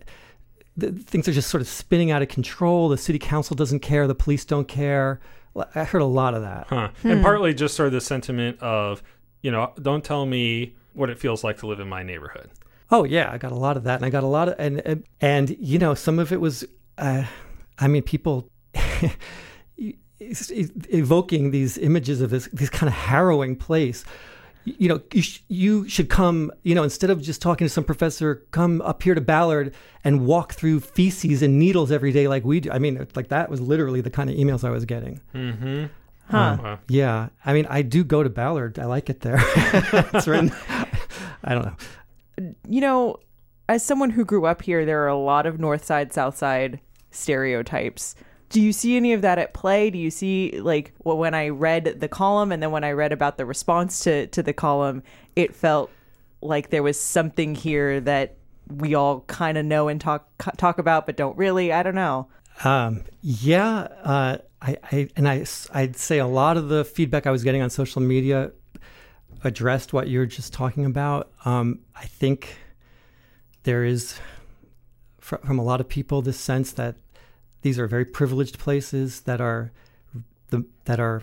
the, 0.76 0.92
things 0.92 1.28
are 1.28 1.32
just 1.32 1.50
sort 1.50 1.60
of 1.60 1.68
spinning 1.68 2.10
out 2.10 2.22
of 2.22 2.28
control. 2.28 2.88
The 2.88 2.98
city 2.98 3.18
council 3.18 3.54
doesn't 3.54 3.80
care. 3.80 4.06
The 4.06 4.14
police 4.14 4.44
don't 4.44 4.68
care. 4.68 5.20
I 5.74 5.84
heard 5.84 6.02
a 6.02 6.06
lot 6.06 6.34
of 6.34 6.42
that. 6.42 6.66
Huh. 6.68 6.90
And 7.04 7.22
partly 7.22 7.54
just 7.54 7.76
sort 7.76 7.86
of 7.86 7.92
the 7.92 8.00
sentiment 8.00 8.60
of, 8.60 9.02
you 9.42 9.52
know, 9.52 9.72
don't 9.80 10.02
tell 10.02 10.26
me 10.26 10.74
what 10.94 11.10
it 11.10 11.18
feels 11.18 11.44
like 11.44 11.58
to 11.58 11.66
live 11.66 11.80
in 11.80 11.88
my 11.88 12.02
neighborhood. 12.02 12.50
Oh 12.90 13.04
yeah, 13.04 13.30
I 13.30 13.38
got 13.38 13.52
a 13.52 13.56
lot 13.56 13.76
of 13.76 13.84
that, 13.84 13.96
and 13.96 14.04
I 14.04 14.10
got 14.10 14.24
a 14.24 14.28
lot 14.28 14.48
of 14.48 14.54
and 14.58 14.80
and, 14.86 15.04
and 15.20 15.56
you 15.58 15.78
know 15.78 15.94
some 15.94 16.18
of 16.18 16.32
it 16.32 16.40
was, 16.40 16.64
uh, 16.98 17.24
I 17.78 17.88
mean, 17.88 18.02
people 18.02 18.48
evoking 20.20 21.50
these 21.50 21.78
images 21.78 22.20
of 22.20 22.30
this 22.30 22.48
this 22.52 22.70
kind 22.70 22.88
of 22.88 22.94
harrowing 22.94 23.56
place. 23.56 24.04
You 24.64 24.88
know, 24.88 25.00
you, 25.12 25.22
sh- 25.22 25.42
you 25.48 25.88
should 25.88 26.08
come. 26.08 26.50
You 26.62 26.74
know, 26.74 26.82
instead 26.82 27.10
of 27.10 27.20
just 27.20 27.42
talking 27.42 27.66
to 27.66 27.68
some 27.68 27.84
professor, 27.84 28.36
come 28.50 28.80
up 28.80 29.02
here 29.02 29.14
to 29.14 29.20
Ballard 29.20 29.74
and 30.04 30.26
walk 30.26 30.54
through 30.54 30.80
feces 30.80 31.42
and 31.42 31.58
needles 31.58 31.92
every 31.92 32.12
day 32.12 32.28
like 32.28 32.44
we 32.44 32.60
do. 32.60 32.70
I 32.70 32.78
mean, 32.78 33.06
like 33.14 33.28
that 33.28 33.50
was 33.50 33.60
literally 33.60 34.00
the 34.00 34.10
kind 34.10 34.30
of 34.30 34.36
emails 34.36 34.64
I 34.64 34.70
was 34.70 34.84
getting. 34.84 35.20
Mm-hmm. 35.34 35.84
Huh. 36.30 36.56
Wow. 36.62 36.78
Yeah, 36.88 37.28
I 37.44 37.52
mean, 37.52 37.66
I 37.68 37.82
do 37.82 38.02
go 38.04 38.22
to 38.22 38.30
Ballard. 38.30 38.78
I 38.78 38.86
like 38.86 39.10
it 39.10 39.20
there. 39.20 39.36
it's 40.14 40.26
right. 40.26 40.50
I 41.44 41.54
don't 41.54 41.64
know. 41.66 42.54
you 42.66 42.80
know, 42.80 43.18
as 43.68 43.84
someone 43.84 44.08
who 44.10 44.24
grew 44.24 44.46
up 44.46 44.62
here, 44.62 44.86
there 44.86 45.02
are 45.04 45.08
a 45.08 45.16
lot 45.18 45.44
of 45.44 45.60
North 45.60 45.84
Side, 45.84 46.12
South 46.14 46.36
Side 46.38 46.80
stereotypes. 47.10 48.14
Do 48.54 48.62
you 48.62 48.72
see 48.72 48.96
any 48.96 49.12
of 49.12 49.22
that 49.22 49.40
at 49.40 49.52
play? 49.52 49.90
Do 49.90 49.98
you 49.98 50.12
see 50.12 50.60
like 50.60 50.92
when 51.02 51.34
I 51.34 51.48
read 51.48 51.98
the 51.98 52.06
column 52.06 52.52
and 52.52 52.62
then 52.62 52.70
when 52.70 52.84
I 52.84 52.92
read 52.92 53.10
about 53.10 53.36
the 53.36 53.44
response 53.44 53.98
to 54.04 54.28
to 54.28 54.44
the 54.44 54.52
column, 54.52 55.02
it 55.34 55.56
felt 55.56 55.90
like 56.40 56.70
there 56.70 56.84
was 56.84 57.00
something 57.00 57.56
here 57.56 57.98
that 58.02 58.36
we 58.68 58.94
all 58.94 59.22
kind 59.22 59.58
of 59.58 59.66
know 59.66 59.88
and 59.88 60.00
talk 60.00 60.28
talk 60.56 60.78
about, 60.78 61.04
but 61.04 61.16
don't 61.16 61.36
really. 61.36 61.72
I 61.72 61.82
don't 61.82 61.96
know. 61.96 62.28
Um, 62.62 63.02
yeah, 63.22 63.88
uh, 64.04 64.38
I, 64.62 64.76
I 64.84 65.08
and 65.16 65.28
I 65.28 65.44
I'd 65.72 65.96
say 65.96 66.18
a 66.18 66.26
lot 66.28 66.56
of 66.56 66.68
the 66.68 66.84
feedback 66.84 67.26
I 67.26 67.32
was 67.32 67.42
getting 67.42 67.60
on 67.60 67.70
social 67.70 68.02
media 68.02 68.52
addressed 69.42 69.92
what 69.92 70.06
you're 70.06 70.26
just 70.26 70.52
talking 70.52 70.84
about. 70.84 71.32
Um, 71.44 71.80
I 71.96 72.04
think 72.04 72.56
there 73.64 73.84
is 73.84 74.20
fr- 75.18 75.38
from 75.44 75.58
a 75.58 75.64
lot 75.64 75.80
of 75.80 75.88
people 75.88 76.22
this 76.22 76.38
sense 76.38 76.70
that 76.70 76.94
these 77.64 77.78
are 77.78 77.86
very 77.86 78.04
privileged 78.04 78.58
places 78.58 79.22
that 79.22 79.40
are 79.40 79.72
the 80.50 80.64
that 80.84 81.00
are 81.00 81.22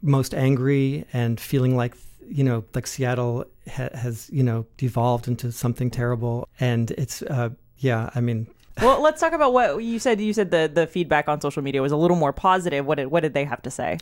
most 0.00 0.34
angry 0.34 1.04
and 1.12 1.38
feeling 1.38 1.76
like 1.76 1.94
you 2.26 2.42
know 2.42 2.64
like 2.74 2.86
Seattle 2.86 3.44
ha- 3.70 3.90
has 3.94 4.30
you 4.32 4.42
know 4.42 4.64
devolved 4.78 5.28
into 5.28 5.52
something 5.52 5.90
terrible 5.90 6.48
and 6.58 6.90
it's 6.92 7.20
uh, 7.22 7.50
yeah 7.76 8.10
I 8.14 8.20
mean 8.20 8.48
Well, 8.80 9.02
let's 9.02 9.20
talk 9.20 9.34
about 9.34 9.52
what 9.52 9.84
you 9.84 9.98
said. 9.98 10.18
You 10.18 10.32
said 10.32 10.50
the 10.50 10.70
the 10.72 10.86
feedback 10.86 11.28
on 11.28 11.42
social 11.42 11.62
media 11.62 11.82
was 11.82 11.92
a 11.92 11.96
little 11.96 12.16
more 12.16 12.32
positive. 12.32 12.86
What 12.86 12.94
did 12.94 13.08
what 13.08 13.20
did 13.20 13.34
they 13.34 13.44
have 13.44 13.60
to 13.62 13.70
say? 13.70 13.98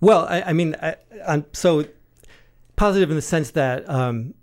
Well, 0.00 0.26
I, 0.28 0.42
I 0.42 0.52
mean, 0.52 0.76
I, 0.80 0.94
I'm 1.26 1.44
so 1.52 1.84
positive 2.76 3.10
in 3.10 3.16
the 3.16 3.22
sense 3.22 3.50
that 3.50 3.90
um, 3.90 4.34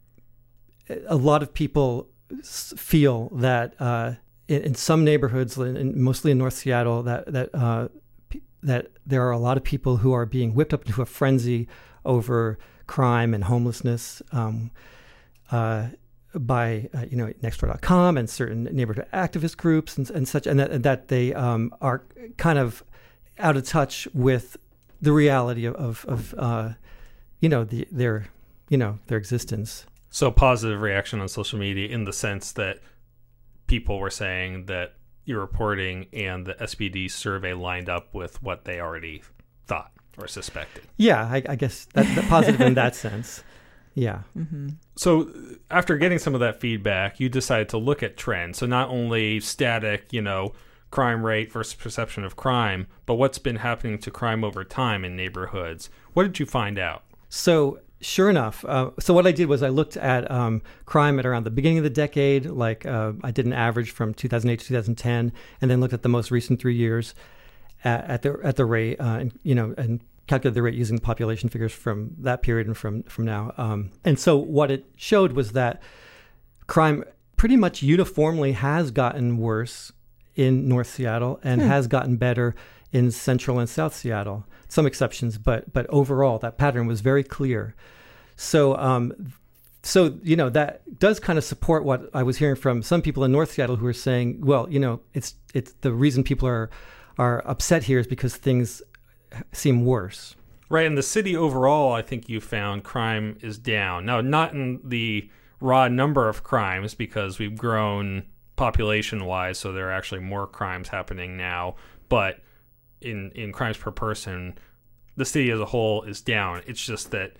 a 1.08 1.16
lot 1.16 1.42
of 1.42 1.54
people 1.54 2.10
feel 2.44 3.30
that 3.36 3.74
uh, 3.80 4.16
in, 4.48 4.62
in 4.62 4.75
some 4.75 5.04
neighborhoods, 5.04 5.58
in, 5.58 6.02
mostly 6.02 6.32
in 6.32 6.38
North 6.38 6.54
Seattle, 6.54 7.04
that 7.04 7.32
that 7.32 7.50
uh, 7.54 7.88
pe- 8.30 8.42
that 8.64 8.92
there 9.06 9.25
are 9.28 9.32
a 9.32 9.38
lot 9.38 9.58
of 9.58 9.64
people 9.64 9.98
who 9.98 10.14
are 10.14 10.25
being 10.25 10.54
whipped 10.54 10.74
up 10.74 10.86
into 10.86 11.02
a 11.02 11.06
frenzy 11.06 11.68
over 12.04 12.58
crime 12.88 13.34
and 13.34 13.46
homelessness. 13.46 14.22
Um, 14.32 14.72
uh, 15.52 15.88
by 16.40 16.90
uh, 16.94 17.06
you 17.10 17.18
know 17.18 17.32
Nextdoor.com 17.42 18.18
and 18.18 18.30
certain 18.30 18.64
neighborhood 18.66 19.08
activist 19.14 19.58
groups 19.58 19.98
and, 19.98 20.10
and 20.12 20.28
such, 20.28 20.46
and 20.46 20.60
that, 20.60 20.84
that 20.84 21.08
they 21.08 21.34
um, 21.34 21.74
are 21.82 22.04
kind 22.38 22.60
of 22.60 22.84
out 23.40 23.56
of 23.58 23.66
touch 23.66 24.08
with 24.14 24.58
the 25.02 25.12
reality 25.12 25.66
of 25.66 25.75
of, 25.75 26.06
of 26.06 26.36
uh, 26.38 26.70
you 27.40 27.50
know 27.50 27.64
the 27.64 27.88
their 27.92 28.28
you 28.70 28.78
know 28.78 29.00
their 29.08 29.18
existence. 29.18 29.86
So 30.10 30.32
positive 30.32 30.82
reaction 30.82 31.20
on 31.20 31.28
social 31.28 31.60
media 31.60 31.90
in 31.90 32.06
the 32.06 32.14
sense 32.14 32.52
that 32.54 32.80
people 33.67 34.00
were 34.00 34.10
saying 34.10 34.65
that 34.65 34.95
your 35.25 35.39
reporting 35.39 36.07
and 36.13 36.45
the 36.45 36.53
SPD 36.55 37.10
survey 37.10 37.53
lined 37.53 37.89
up 37.89 38.13
with 38.13 38.41
what 38.41 38.65
they 38.65 38.79
already 38.79 39.24
thought 39.65 39.91
or 40.17 40.27
suspected. 40.27 40.84
Yeah, 40.98 41.24
I, 41.24 41.43
I 41.50 41.55
guess 41.55 41.86
that, 41.93 42.05
that 42.15 42.29
positive 42.29 42.62
in 42.62 42.75
that 42.75 42.95
sense. 42.95 43.43
Yeah. 43.95 44.22
Mm-hmm. 44.38 44.69
So 44.95 45.22
uh, 45.22 45.55
after 45.72 45.98
getting 45.98 46.19
some 46.19 46.34
of 46.34 46.41
that 46.41 46.60
feedback, 46.60 47.19
you 47.19 47.29
decided 47.29 47.69
to 47.69 47.77
look 47.77 48.03
at 48.03 48.17
trends. 48.17 48.60
So 48.60 48.65
not 48.65 48.89
only 48.89 49.39
static, 49.39 50.12
you 50.12 50.22
know, 50.22 50.53
crime 50.91 51.25
rate 51.25 51.51
versus 51.51 51.74
perception 51.74 52.24
of 52.24 52.36
crime, 52.36 52.88
but 53.05 53.15
what's 53.15 53.39
been 53.39 53.57
happening 53.57 53.98
to 54.00 54.12
crime 54.12 54.43
over 54.43 54.63
time 54.63 55.03
in 55.03 55.15
neighborhoods. 55.15 55.89
What 56.13 56.24
did 56.24 56.39
you 56.39 56.45
find 56.45 56.77
out? 56.77 57.03
So 57.29 57.79
sure 58.02 58.30
enough, 58.30 58.64
uh, 58.66 58.92
so 59.00 59.14
what 59.14 59.25
I 59.28 59.32
did 59.32 59.48
was 59.48 59.64
I 59.64 59.70
looked 59.70 59.98
at 59.98 60.30
um, 60.30 60.62
crime 60.86 61.20
at 61.20 61.25
around 61.25 61.46
the 61.46 61.52
beginning 61.52 61.80
of 61.80 61.84
the 61.84 61.90
decade. 61.90 62.46
Like 62.46 62.86
uh, 62.86 63.14
I 63.24 63.32
did 63.32 63.46
an 63.46 63.54
average 63.54 63.92
from 63.92 64.14
2008 64.14 64.60
to 64.60 64.68
2010, 64.68 65.32
and 65.62 65.72
then 65.72 65.80
looked 65.80 65.94
at 65.94 66.04
the 66.04 66.10
most 66.10 66.32
recent 66.32 66.60
three 66.60 66.75
years 66.75 67.16
at, 67.84 68.06
at 68.06 68.22
the 68.22 68.40
at 68.44 68.56
the 68.56 68.66
rate, 68.66 69.00
uh, 69.00 69.18
and, 69.20 69.40
you 69.44 69.56
know, 69.56 69.74
and 69.78 70.02
calculated 70.28 70.56
the 70.56 70.62
rate 70.62 70.74
using 70.74 70.98
population 70.98 71.50
figures 71.50 71.72
from 71.72 72.16
that 72.20 72.42
period 72.42 72.68
and 72.68 72.78
from 72.78 73.04
from 73.04 73.25
now. 73.25 73.54
Um, 73.58 73.92
and 74.04 74.20
so 74.20 74.38
what 74.38 74.72
it 74.72 74.86
showed 74.96 75.34
was 75.34 75.54
that 75.54 75.82
crime 76.68 77.04
pretty 77.38 77.56
much 77.58 77.82
uniformly 77.82 78.54
has 78.54 78.92
gotten 78.92 79.38
worse 79.38 79.92
in 80.36 80.68
North 80.68 80.88
Seattle 80.88 81.40
and 81.44 81.62
has 81.62 81.88
gotten 81.88 82.18
better 82.18 82.56
in 82.96 83.12
Central 83.12 83.60
and 83.60 83.70
South 83.70 83.94
Seattle. 83.94 84.46
Some 84.70 84.88
exceptions, 84.88 85.38
but 85.38 85.74
but 85.74 85.86
overall 85.90 86.40
that 86.40 86.58
pattern 86.58 86.88
was 86.88 87.02
very 87.02 87.25
clear. 87.25 87.75
So 88.38 88.78
um, 88.78 89.34
so 89.84 90.18
you 90.24 90.38
know 90.38 90.50
that 90.50 90.82
does 90.98 91.20
kind 91.20 91.38
of 91.38 91.44
support 91.44 91.84
what 91.84 92.10
I 92.14 92.24
was 92.24 92.38
hearing 92.38 92.56
from 92.56 92.82
some 92.82 93.02
people 93.02 93.25
in 93.25 93.34
North 93.34 93.52
Seattle 93.52 93.75
who 93.75 93.86
are 93.86 93.94
saying, 93.94 94.40
well, 94.46 94.70
you 94.70 94.80
know, 94.80 95.02
it's 95.14 95.36
it's 95.54 95.74
the 95.82 95.92
reason 95.92 96.24
people 96.24 96.48
are 96.48 96.70
are 97.18 97.46
upset 97.46 97.84
here 97.84 98.00
is 98.00 98.08
because 98.08 98.38
things 98.38 98.82
seem 99.52 99.84
worse. 99.84 100.36
Right, 100.70 100.86
in 100.86 100.96
the 100.96 101.04
city 101.04 101.36
overall, 101.36 101.92
I 101.92 102.02
think 102.02 102.30
you 102.30 102.40
found 102.40 102.86
crime 102.86 103.38
is 103.42 103.58
down. 103.58 104.06
Now, 104.06 104.22
not 104.22 104.54
in 104.54 104.80
the 104.86 105.30
raw 105.60 105.90
number 105.90 106.30
of 106.30 106.44
crimes 106.44 106.96
because 106.96 107.40
we've 107.40 107.58
grown 107.58 108.24
population 108.56 109.25
wise, 109.25 109.60
so 109.60 109.74
there 109.74 109.90
are 109.90 109.92
actually 109.92 110.22
more 110.22 110.48
crimes 110.48 110.88
happening 110.88 111.36
now, 111.36 111.75
but 112.08 112.40
in 113.02 113.32
in 113.32 113.52
crimes 113.52 113.78
per 113.78 113.92
person, 113.92 114.58
the 115.16 115.25
city 115.25 115.52
as 115.52 115.60
a 115.60 115.66
whole 115.66 116.04
is 116.04 116.22
down. 116.22 116.62
It's 116.66 116.84
just 116.84 117.12
that 117.12 117.34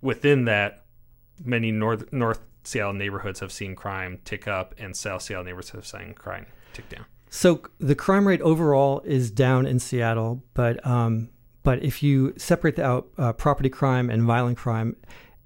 within 0.00 0.44
that 0.44 0.84
many 1.44 1.70
north 1.70 2.12
North 2.12 2.40
Seattle 2.64 2.92
neighborhoods 2.92 3.40
have 3.40 3.52
seen 3.52 3.74
crime 3.74 4.20
tick 4.24 4.48
up 4.48 4.74
and 4.78 4.96
South 4.96 5.22
Seattle 5.22 5.44
neighborhoods 5.44 5.70
have 5.70 5.86
seen 5.86 6.14
crime 6.14 6.46
tick 6.72 6.88
down. 6.88 7.04
So 7.28 7.62
the 7.78 7.94
crime 7.94 8.26
rate 8.26 8.40
overall 8.40 9.00
is 9.04 9.30
down 9.30 9.66
in 9.66 9.78
Seattle, 9.78 10.42
but 10.54 10.84
um, 10.86 11.28
but 11.62 11.82
if 11.82 12.02
you 12.02 12.34
separate 12.36 12.78
out 12.78 13.08
uh, 13.18 13.32
property 13.32 13.68
crime 13.68 14.10
and 14.10 14.22
violent 14.22 14.56
crime, 14.56 14.96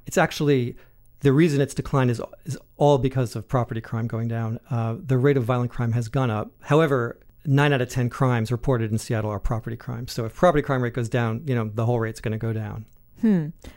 it's 0.06 0.18
actually 0.18 0.76
the 1.20 1.32
reason 1.32 1.60
it's 1.60 1.74
declined 1.74 2.10
is 2.10 2.20
is 2.44 2.58
all 2.76 2.98
because 2.98 3.36
of 3.36 3.48
property 3.48 3.80
crime 3.80 4.06
going 4.06 4.28
down. 4.28 4.60
Uh, 4.70 4.96
the 4.98 5.18
rate 5.18 5.36
of 5.36 5.44
violent 5.44 5.70
crime 5.70 5.92
has 5.92 6.08
gone 6.08 6.30
up. 6.30 6.50
However, 6.60 7.18
nine 7.44 7.72
out 7.72 7.80
of 7.80 7.88
ten 7.88 8.08
crimes 8.10 8.52
reported 8.52 8.90
in 8.90 8.98
Seattle 8.98 9.30
are 9.30 9.40
property 9.40 9.76
crimes. 9.76 10.12
So 10.12 10.24
if 10.24 10.34
property 10.34 10.62
crime 10.62 10.82
rate 10.82 10.94
goes 10.94 11.08
down, 11.08 11.42
you 11.46 11.54
know 11.54 11.70
the 11.72 11.86
whole 11.86 12.00
rate's 12.00 12.20
going 12.20 12.32
to 12.32 12.38
go 12.38 12.52
down. 12.52 12.84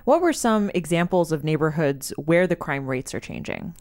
What 0.05 0.21
were 0.21 0.33
some 0.33 0.71
examples 0.73 1.31
of 1.31 1.43
neighborhoods 1.43 2.11
where 2.11 2.47
the 2.47 2.55
crime 2.55 2.87
rates 2.87 3.13
are 3.13 3.19
changing? 3.19 3.75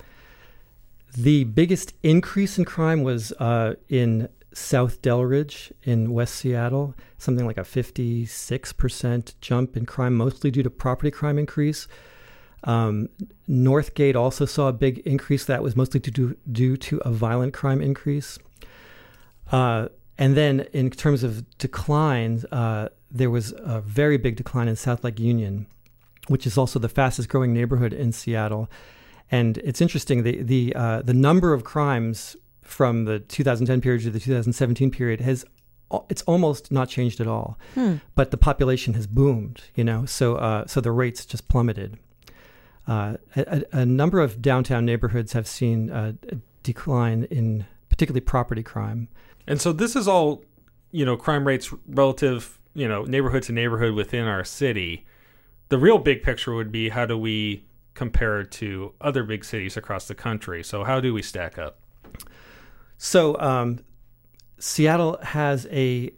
The 1.16 1.44
biggest 1.44 1.94
increase 2.02 2.58
in 2.58 2.64
crime 2.64 3.02
was 3.02 3.32
uh, 3.32 3.74
in 3.88 4.28
South 4.54 5.02
Delridge 5.02 5.72
in 5.82 6.12
West 6.12 6.34
Seattle, 6.36 6.94
something 7.18 7.46
like 7.46 7.58
a 7.58 7.62
56% 7.62 9.34
jump 9.40 9.76
in 9.76 9.86
crime, 9.86 10.14
mostly 10.14 10.50
due 10.50 10.62
to 10.62 10.70
property 10.70 11.10
crime 11.10 11.38
increase. 11.38 11.86
Um, 12.64 13.08
Northgate 13.48 14.14
also 14.14 14.46
saw 14.46 14.68
a 14.68 14.72
big 14.72 14.98
increase. 15.00 15.44
That 15.44 15.62
was 15.62 15.76
mostly 15.76 16.00
due, 16.00 16.36
due 16.50 16.76
to 16.78 16.98
a 17.04 17.10
violent 17.10 17.52
crime 17.52 17.82
increase. 17.82 18.38
Uh, 19.52 19.88
and 20.18 20.37
then 20.37 20.61
in 20.73 20.90
terms 20.90 21.23
of 21.23 21.49
declines, 21.59 22.44
uh, 22.47 22.88
there 23.11 23.30
was 23.30 23.52
a 23.59 23.80
very 23.82 24.16
big 24.16 24.37
decline 24.37 24.68
in 24.68 24.76
South 24.76 25.04
Lake 25.04 25.21
Union, 25.21 25.66
which 26.28 26.47
is 26.47 26.56
also 26.59 26.78
the 26.78 26.88
fastest 26.88 27.28
growing 27.28 27.52
neighborhood 27.52 27.92
in 27.92 28.12
Seattle. 28.12 28.71
And 29.30 29.59
it's 29.59 29.80
interesting 29.80 30.23
the 30.23 30.42
the 30.42 30.75
uh, 30.75 31.02
the 31.02 31.14
number 31.14 31.52
of 31.52 31.64
crimes 31.64 32.37
from 32.62 33.04
the 33.04 33.18
2010 33.21 33.80
period 33.80 34.02
to 34.02 34.11
the 34.11 34.21
2017 34.21 34.90
period 34.90 35.21
has 35.21 35.44
it's 36.09 36.23
almost 36.23 36.73
not 36.73 36.88
changed 36.88 37.21
at 37.21 37.26
all. 37.26 37.59
But 38.14 38.30
the 38.30 38.38
population 38.38 38.94
has 38.94 39.06
boomed, 39.06 39.62
you 39.75 39.85
know, 39.85 40.06
so 40.06 40.37
uh, 40.37 40.66
so 40.66 40.80
the 40.80 40.92
rates 40.92 41.26
just 41.26 41.49
plummeted. 41.49 41.99
Uh, 42.87 43.16
a, 43.37 43.62
a 43.73 43.87
number 43.87 44.21
of 44.21 44.42
downtown 44.42 44.85
neighborhoods 44.85 45.35
have 45.35 45.47
seen 45.47 45.90
a 45.90 46.16
decline 46.62 47.25
in 47.25 47.66
particularly 47.88 48.21
property 48.21 48.62
crime. 48.62 49.09
And 49.46 49.61
so 49.61 49.72
this 49.72 49.96
is 49.96 50.06
all, 50.06 50.44
you 50.90 51.04
know, 51.04 51.16
crime 51.16 51.46
rates 51.46 51.72
relative, 51.87 52.58
you 52.75 52.88
know, 52.88 53.02
neighborhood 53.04 53.42
to 53.44 53.52
neighborhood 53.52 53.94
within 53.94 54.25
our 54.26 54.44
city. 54.44 55.06
The 55.68 55.78
real 55.78 55.99
big 55.99 56.22
picture 56.22 56.54
would 56.54 56.70
be 56.70 56.90
how 56.90 57.06
do 57.06 57.18
we 57.18 57.64
compare 57.94 58.44
to 58.44 58.92
other 59.00 59.22
big 59.25 59.44
cities 59.44 59.76
across 59.76 60.06
the 60.08 60.14
country? 60.14 60.62
So 60.62 60.84
how 60.84 61.00
do 61.00 61.12
we 61.12 61.22
stack 61.22 61.58
up? 61.58 61.78
So 62.99 63.38
um, 63.40 63.80
Seattle 64.58 65.18
has 65.22 65.66
a, 65.72 66.12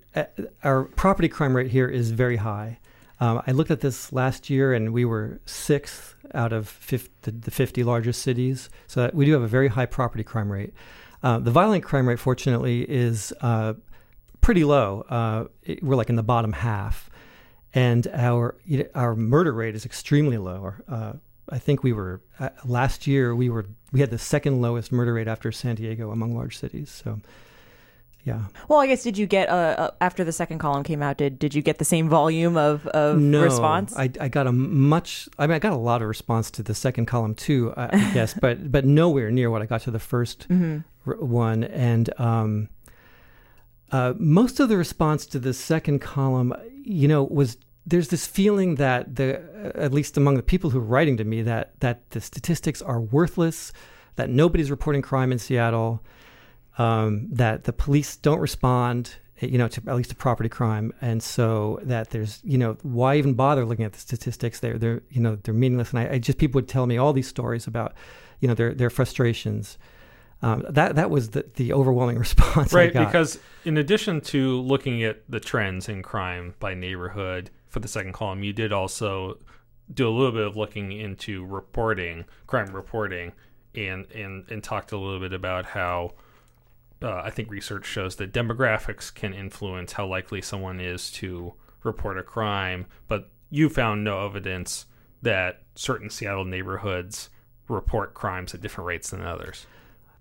our 0.62 0.84
property 0.84 1.28
crime 1.28 1.56
rate 1.56 1.70
here 1.70 1.88
is 1.88 2.10
very 2.10 2.36
high. 2.36 2.78
Um, 3.20 3.42
I 3.46 3.52
looked 3.52 3.70
at 3.70 3.80
this 3.80 4.12
last 4.12 4.50
year, 4.50 4.72
and 4.72 4.92
we 4.92 5.04
were 5.04 5.40
sixth 5.46 6.14
out 6.34 6.52
of 6.52 6.68
50, 6.68 7.30
the 7.30 7.50
50 7.50 7.84
largest 7.84 8.22
cities. 8.22 8.68
So 8.86 9.10
we 9.12 9.24
do 9.24 9.32
have 9.32 9.42
a 9.42 9.48
very 9.48 9.68
high 9.68 9.86
property 9.86 10.24
crime 10.24 10.50
rate. 10.50 10.74
Uh, 11.22 11.38
the 11.38 11.50
violent 11.50 11.84
crime 11.84 12.08
rate, 12.08 12.18
fortunately, 12.18 12.82
is 12.82 13.32
uh, 13.40 13.74
pretty 14.40 14.64
low. 14.64 15.06
Uh, 15.08 15.44
it, 15.62 15.82
we're 15.82 15.96
like 15.96 16.10
in 16.10 16.16
the 16.16 16.22
bottom 16.22 16.52
half, 16.52 17.08
and 17.72 18.06
our 18.08 18.56
our 18.94 19.16
murder 19.16 19.52
rate 19.52 19.74
is 19.74 19.86
extremely 19.86 20.36
low. 20.36 20.74
Uh, 20.86 21.14
I 21.48 21.58
think 21.58 21.82
we 21.82 21.92
were 21.92 22.20
uh, 22.38 22.50
last 22.64 23.06
year 23.06 23.34
we 23.34 23.48
were 23.48 23.66
we 23.90 24.00
had 24.00 24.10
the 24.10 24.18
second 24.18 24.60
lowest 24.60 24.92
murder 24.92 25.14
rate 25.14 25.28
after 25.28 25.50
San 25.50 25.76
Diego 25.76 26.10
among 26.10 26.36
large 26.36 26.58
cities. 26.58 26.90
So 26.90 27.20
yeah. 28.24 28.44
Well, 28.68 28.80
I 28.80 28.86
guess 28.86 29.02
did 29.02 29.18
you 29.18 29.26
get 29.26 29.50
uh, 29.50 29.52
uh, 29.52 29.90
after 30.00 30.24
the 30.24 30.32
second 30.32 30.58
column 30.58 30.82
came 30.82 31.02
out? 31.02 31.18
Did 31.18 31.38
did 31.38 31.54
you 31.54 31.60
get 31.60 31.78
the 31.78 31.84
same 31.84 32.08
volume 32.08 32.56
of 32.56 32.86
of 32.88 33.18
no, 33.18 33.42
response? 33.42 33.94
I, 33.96 34.10
I 34.18 34.28
got 34.28 34.46
a 34.46 34.52
much. 34.52 35.28
I 35.38 35.46
mean, 35.46 35.54
I 35.54 35.58
got 35.58 35.74
a 35.74 35.76
lot 35.76 36.00
of 36.00 36.08
response 36.08 36.50
to 36.52 36.62
the 36.62 36.74
second 36.74 37.04
column 37.04 37.34
too. 37.34 37.74
I, 37.76 37.84
I 37.92 38.10
guess, 38.14 38.32
but 38.32 38.72
but 38.72 38.86
nowhere 38.86 39.30
near 39.30 39.50
what 39.50 39.60
I 39.60 39.66
got 39.66 39.82
to 39.82 39.90
the 39.90 39.98
1st 39.98 40.36
mm-hmm. 40.46 40.78
r- 41.06 41.16
one. 41.18 41.64
And 41.64 42.18
um, 42.18 42.70
uh, 43.92 44.14
most 44.16 44.58
of 44.58 44.70
the 44.70 44.78
response 44.78 45.26
to 45.26 45.38
the 45.38 45.52
second 45.52 45.98
column, 45.98 46.54
you 46.82 47.06
know, 47.06 47.24
was 47.24 47.58
there's 47.84 48.08
this 48.08 48.26
feeling 48.26 48.76
that 48.76 49.16
the 49.16 49.72
at 49.74 49.92
least 49.92 50.16
among 50.16 50.36
the 50.36 50.42
people 50.42 50.70
who 50.70 50.78
are 50.78 50.82
writing 50.82 51.18
to 51.18 51.24
me 51.24 51.42
that 51.42 51.78
that 51.80 52.08
the 52.10 52.22
statistics 52.22 52.80
are 52.80 53.02
worthless, 53.02 53.70
that 54.16 54.30
nobody's 54.30 54.70
reporting 54.70 55.02
crime 55.02 55.30
in 55.30 55.38
Seattle 55.38 56.02
um, 56.78 57.28
that 57.30 57.64
the 57.64 57.72
police 57.72 58.16
don't 58.16 58.40
respond, 58.40 59.16
you 59.40 59.58
know, 59.58 59.68
to 59.68 59.82
at 59.86 59.96
least 59.96 60.10
to 60.10 60.16
property 60.16 60.48
crime, 60.48 60.92
and 61.00 61.22
so 61.22 61.78
that 61.82 62.10
there's, 62.10 62.40
you 62.44 62.58
know, 62.58 62.76
why 62.82 63.16
even 63.16 63.34
bother 63.34 63.64
looking 63.64 63.84
at 63.84 63.92
the 63.92 64.00
statistics? 64.00 64.60
They're 64.60 64.78
they're 64.78 65.02
you 65.10 65.20
know 65.20 65.36
they're 65.36 65.54
meaningless, 65.54 65.90
and 65.90 66.00
I, 66.00 66.14
I 66.14 66.18
just 66.18 66.38
people 66.38 66.58
would 66.58 66.68
tell 66.68 66.86
me 66.86 66.96
all 66.96 67.12
these 67.12 67.28
stories 67.28 67.66
about, 67.66 67.94
you 68.40 68.48
know, 68.48 68.54
their 68.54 68.74
their 68.74 68.90
frustrations. 68.90 69.78
Um, 70.42 70.64
that 70.68 70.96
that 70.96 71.10
was 71.10 71.30
the, 71.30 71.46
the 71.54 71.72
overwhelming 71.72 72.18
response. 72.26 72.72
Right, 72.72 72.92
because 72.92 73.38
in 73.64 73.78
addition 73.78 74.20
to 74.22 74.60
looking 74.60 75.02
at 75.02 75.22
the 75.28 75.40
trends 75.40 75.88
in 75.88 76.02
crime 76.02 76.54
by 76.60 76.74
neighborhood 76.74 77.50
for 77.68 77.80
the 77.80 77.88
second 77.88 78.12
column, 78.12 78.42
you 78.42 78.52
did 78.52 78.72
also 78.72 79.38
do 79.92 80.08
a 80.08 80.10
little 80.10 80.32
bit 80.32 80.46
of 80.46 80.56
looking 80.56 80.92
into 80.92 81.44
reporting, 81.46 82.24
crime 82.46 82.74
reporting, 82.74 83.32
and 83.74 84.06
and 84.12 84.44
and 84.50 84.62
talked 84.62 84.92
a 84.92 84.98
little 84.98 85.20
bit 85.20 85.32
about 85.32 85.64
how 85.64 86.12
uh, 87.02 87.22
I 87.24 87.30
think 87.30 87.50
research 87.50 87.86
shows 87.86 88.16
that 88.16 88.32
demographics 88.32 89.12
can 89.12 89.34
influence 89.34 89.92
how 89.92 90.06
likely 90.06 90.40
someone 90.40 90.80
is 90.80 91.10
to 91.12 91.54
report 91.82 92.18
a 92.18 92.22
crime, 92.22 92.86
but 93.08 93.30
you 93.50 93.68
found 93.68 94.04
no 94.04 94.24
evidence 94.24 94.86
that 95.22 95.62
certain 95.74 96.10
Seattle 96.10 96.44
neighborhoods 96.44 97.30
report 97.68 98.14
crimes 98.14 98.54
at 98.54 98.60
different 98.60 98.86
rates 98.86 99.10
than 99.10 99.22
others. 99.22 99.66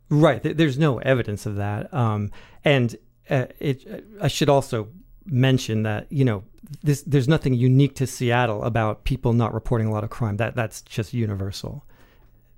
Right. 0.10 0.42
There's 0.44 0.78
no 0.78 1.00
evidence 1.00 1.46
of 1.46 1.56
that. 1.56 1.94
Um, 1.94 2.32
and 2.64 2.96
uh, 3.30 3.46
it, 3.60 4.06
I 4.22 4.28
should 4.28 4.50
also 4.50 4.90
mention 5.26 5.84
that 5.84 6.06
you 6.12 6.26
know 6.26 6.44
this, 6.82 7.02
there's 7.04 7.28
nothing 7.28 7.54
unique 7.54 7.96
to 7.96 8.08
Seattle 8.08 8.64
about 8.64 9.04
people 9.04 9.34
not 9.34 9.54
reporting 9.54 9.88
a 9.88 9.92
lot 9.92 10.04
of 10.04 10.10
crime. 10.10 10.38
That 10.38 10.56
that's 10.56 10.82
just 10.82 11.14
universal. 11.14 11.86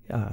Uh, 0.10 0.32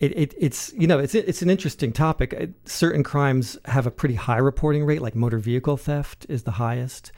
it, 0.00 0.16
it, 0.16 0.34
it's 0.38 0.72
you 0.74 0.86
know 0.86 0.98
it's 0.98 1.14
it's 1.14 1.42
an 1.42 1.50
interesting 1.50 1.92
topic. 1.92 2.50
Certain 2.64 3.02
crimes 3.02 3.58
have 3.64 3.86
a 3.86 3.90
pretty 3.90 4.14
high 4.14 4.38
reporting 4.38 4.84
rate, 4.84 5.02
like 5.02 5.14
motor 5.14 5.38
vehicle 5.38 5.76
theft 5.76 6.26
is 6.28 6.44
the 6.44 6.52
highest. 6.52 7.12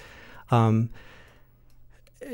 Um, 0.51 0.91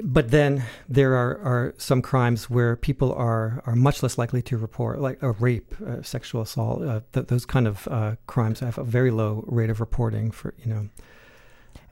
but 0.02 0.30
then 0.30 0.64
there 0.88 1.14
are, 1.14 1.38
are 1.38 1.74
some 1.78 2.02
crimes 2.02 2.50
where 2.50 2.74
people 2.76 3.12
are, 3.12 3.62
are 3.66 3.76
much 3.76 4.02
less 4.02 4.18
likely 4.18 4.42
to 4.42 4.56
report, 4.56 5.00
like 5.00 5.22
a 5.22 5.30
rape, 5.32 5.74
uh, 5.86 6.02
sexual 6.02 6.42
assault. 6.42 6.82
Uh, 6.82 7.00
th- 7.12 7.28
those 7.28 7.46
kind 7.46 7.68
of 7.68 7.86
uh, 7.88 8.16
crimes 8.26 8.60
have 8.60 8.78
a 8.78 8.84
very 8.84 9.12
low 9.12 9.44
rate 9.46 9.70
of 9.70 9.80
reporting. 9.80 10.30
For 10.30 10.54
you 10.58 10.66
know, 10.72 10.88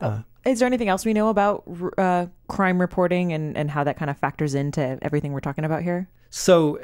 uh, 0.00 0.22
is 0.44 0.59
there 0.59 0.66
anything 0.66 0.88
else 0.88 1.05
we 1.05 1.12
know 1.12 1.29
about 1.29 1.64
uh, 1.96 2.26
crime 2.48 2.81
reporting 2.81 3.33
and, 3.33 3.57
and 3.57 3.70
how 3.70 3.85
that 3.85 3.96
kind 3.96 4.11
of 4.11 4.18
factors 4.18 4.55
into 4.55 4.98
everything 5.02 5.33
we're 5.33 5.40
talking 5.40 5.64
about 5.64 5.83
here? 5.83 6.09
So 6.31 6.81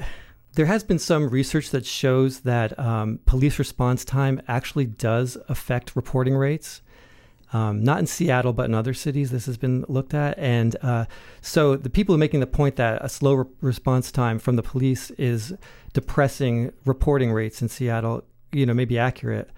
there 0.54 0.66
has 0.66 0.82
been 0.82 0.98
some 0.98 1.28
research 1.28 1.70
that 1.70 1.86
shows 1.86 2.40
that 2.40 2.76
um, 2.78 3.20
police 3.24 3.58
response 3.58 4.04
time 4.04 4.40
actually 4.48 4.86
does 4.86 5.36
affect 5.48 5.94
reporting 5.94 6.36
rates. 6.36 6.82
Um, 7.52 7.82
not 7.82 7.98
in 7.98 8.06
Seattle, 8.06 8.52
but 8.52 8.66
in 8.66 8.74
other 8.74 8.94
cities, 8.94 9.30
this 9.30 9.46
has 9.46 9.56
been 9.56 9.84
looked 9.88 10.14
at. 10.14 10.38
And 10.38 10.76
uh, 10.82 11.06
so 11.40 11.74
the 11.76 11.90
people 11.90 12.14
are 12.14 12.18
making 12.18 12.40
the 12.40 12.46
point 12.46 12.76
that 12.76 13.04
a 13.04 13.08
slow 13.08 13.34
re- 13.34 13.44
response 13.60 14.12
time 14.12 14.38
from 14.38 14.54
the 14.56 14.62
police 14.62 15.10
is 15.12 15.54
depressing 15.92 16.72
reporting 16.84 17.32
rates 17.32 17.60
in 17.60 17.68
Seattle, 17.68 18.22
you 18.52 18.66
know, 18.66 18.74
may 18.74 18.84
be 18.84 18.98
accurate. 18.98 19.50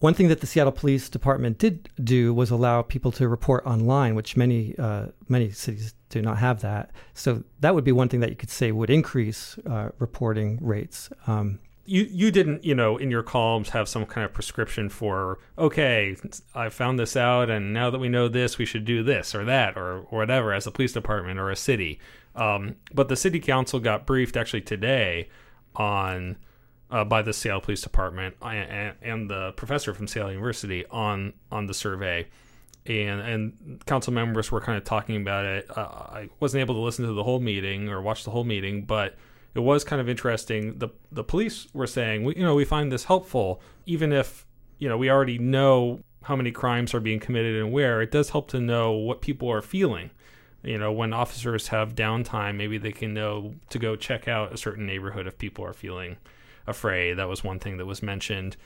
One 0.00 0.14
thing 0.14 0.28
that 0.28 0.40
the 0.40 0.46
Seattle 0.46 0.72
Police 0.72 1.08
Department 1.08 1.58
did 1.58 1.88
do 2.02 2.32
was 2.32 2.50
allow 2.50 2.82
people 2.82 3.10
to 3.12 3.28
report 3.28 3.66
online, 3.66 4.14
which 4.14 4.36
many 4.36 4.76
uh, 4.78 5.06
many 5.28 5.50
cities 5.50 5.94
do 6.08 6.22
not 6.22 6.38
have 6.38 6.60
that. 6.60 6.90
So 7.14 7.42
that 7.60 7.74
would 7.74 7.84
be 7.84 7.92
one 7.92 8.08
thing 8.08 8.20
that 8.20 8.30
you 8.30 8.36
could 8.36 8.50
say 8.50 8.70
would 8.70 8.90
increase 8.90 9.58
uh, 9.66 9.90
reporting 9.98 10.58
rates. 10.60 11.10
Um, 11.26 11.58
you 11.84 12.06
you 12.10 12.30
didn't 12.30 12.64
you 12.64 12.74
know 12.74 12.96
in 12.96 13.10
your 13.10 13.22
columns 13.22 13.70
have 13.70 13.88
some 13.88 14.04
kind 14.04 14.24
of 14.24 14.32
prescription 14.32 14.90
for 14.90 15.38
okay 15.56 16.14
I 16.54 16.68
found 16.68 16.98
this 16.98 17.16
out 17.16 17.48
and 17.48 17.72
now 17.72 17.88
that 17.88 17.98
we 17.98 18.10
know 18.10 18.28
this 18.28 18.58
we 18.58 18.66
should 18.66 18.84
do 18.84 19.02
this 19.02 19.34
or 19.34 19.44
that 19.46 19.78
or, 19.78 20.00
or 20.10 20.18
whatever 20.18 20.52
as 20.52 20.66
a 20.66 20.70
police 20.70 20.92
department 20.92 21.40
or 21.40 21.50
a 21.50 21.56
city. 21.56 21.98
Um, 22.36 22.76
but 22.92 23.08
the 23.08 23.16
city 23.16 23.40
council 23.40 23.80
got 23.80 24.06
briefed 24.06 24.36
actually 24.36 24.60
today 24.60 25.30
on 25.74 26.36
uh, 26.90 27.04
by 27.04 27.22
the 27.22 27.32
Seattle 27.32 27.60
Police 27.60 27.82
Department 27.82 28.36
and, 28.42 28.94
and, 29.02 29.30
the 29.30 29.52
professor 29.52 29.92
from 29.92 30.06
Seattle 30.06 30.32
University 30.32 30.86
on 30.90 31.34
on 31.52 31.66
the 31.66 31.74
survey, 31.74 32.26
and 32.86 33.20
and 33.20 33.86
council 33.86 34.12
members 34.12 34.50
were 34.50 34.60
kind 34.60 34.78
of 34.78 34.84
talking 34.84 35.16
about 35.16 35.44
it. 35.44 35.66
Uh, 35.76 35.82
I 35.82 36.28
wasn't 36.40 36.62
able 36.62 36.74
to 36.76 36.80
listen 36.80 37.04
to 37.06 37.12
the 37.12 37.24
whole 37.24 37.40
meeting 37.40 37.88
or 37.88 38.00
watch 38.00 38.24
the 38.24 38.30
whole 38.30 38.44
meeting, 38.44 38.84
but 38.84 39.16
it 39.54 39.60
was 39.60 39.84
kind 39.84 40.00
of 40.00 40.08
interesting. 40.08 40.78
the 40.78 40.88
The 41.12 41.24
police 41.24 41.68
were 41.74 41.86
saying, 41.86 42.24
we, 42.24 42.36
you 42.36 42.42
know, 42.42 42.54
we 42.54 42.64
find 42.64 42.90
this 42.90 43.04
helpful, 43.04 43.60
even 43.86 44.12
if 44.12 44.46
you 44.78 44.88
know 44.88 44.96
we 44.96 45.10
already 45.10 45.38
know 45.38 46.00
how 46.22 46.36
many 46.36 46.50
crimes 46.50 46.94
are 46.94 47.00
being 47.00 47.20
committed 47.20 47.56
and 47.56 47.72
where. 47.72 48.00
It 48.00 48.10
does 48.10 48.30
help 48.30 48.48
to 48.50 48.60
know 48.60 48.92
what 48.92 49.20
people 49.20 49.50
are 49.50 49.62
feeling 49.62 50.10
you 50.64 50.76
know 50.76 50.90
when 50.90 51.12
officers 51.12 51.68
have 51.68 51.94
downtime 51.94 52.56
maybe 52.56 52.78
they 52.78 52.90
can 52.90 53.14
know 53.14 53.54
to 53.70 53.78
go 53.78 53.94
check 53.94 54.26
out 54.26 54.52
a 54.52 54.56
certain 54.56 54.84
neighborhood 54.84 55.24
if 55.24 55.38
people 55.38 55.64
are 55.64 55.72
feeling 55.72 56.16
afraid. 56.68 57.14
That 57.14 57.28
was 57.28 57.44
one 57.44 57.58
thing 57.58 57.76
that 57.78 57.86
was 57.86 58.02
mentioned. 58.02 58.56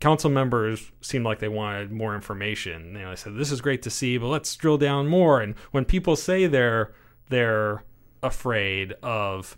Council 0.00 0.30
members 0.30 0.92
seemed 1.00 1.24
like 1.24 1.40
they 1.40 1.48
wanted 1.48 1.90
more 1.90 2.14
information. 2.14 2.92
You 2.92 3.00
know, 3.00 3.10
they 3.10 3.16
said 3.16 3.36
this 3.36 3.50
is 3.50 3.60
great 3.60 3.82
to 3.82 3.90
see, 3.90 4.16
but 4.16 4.28
let's 4.28 4.54
drill 4.54 4.78
down 4.78 5.08
more. 5.08 5.40
And 5.40 5.54
when 5.70 5.84
people 5.84 6.16
say 6.16 6.46
they're 6.46 6.92
they're 7.28 7.84
afraid 8.22 8.92
of 9.02 9.56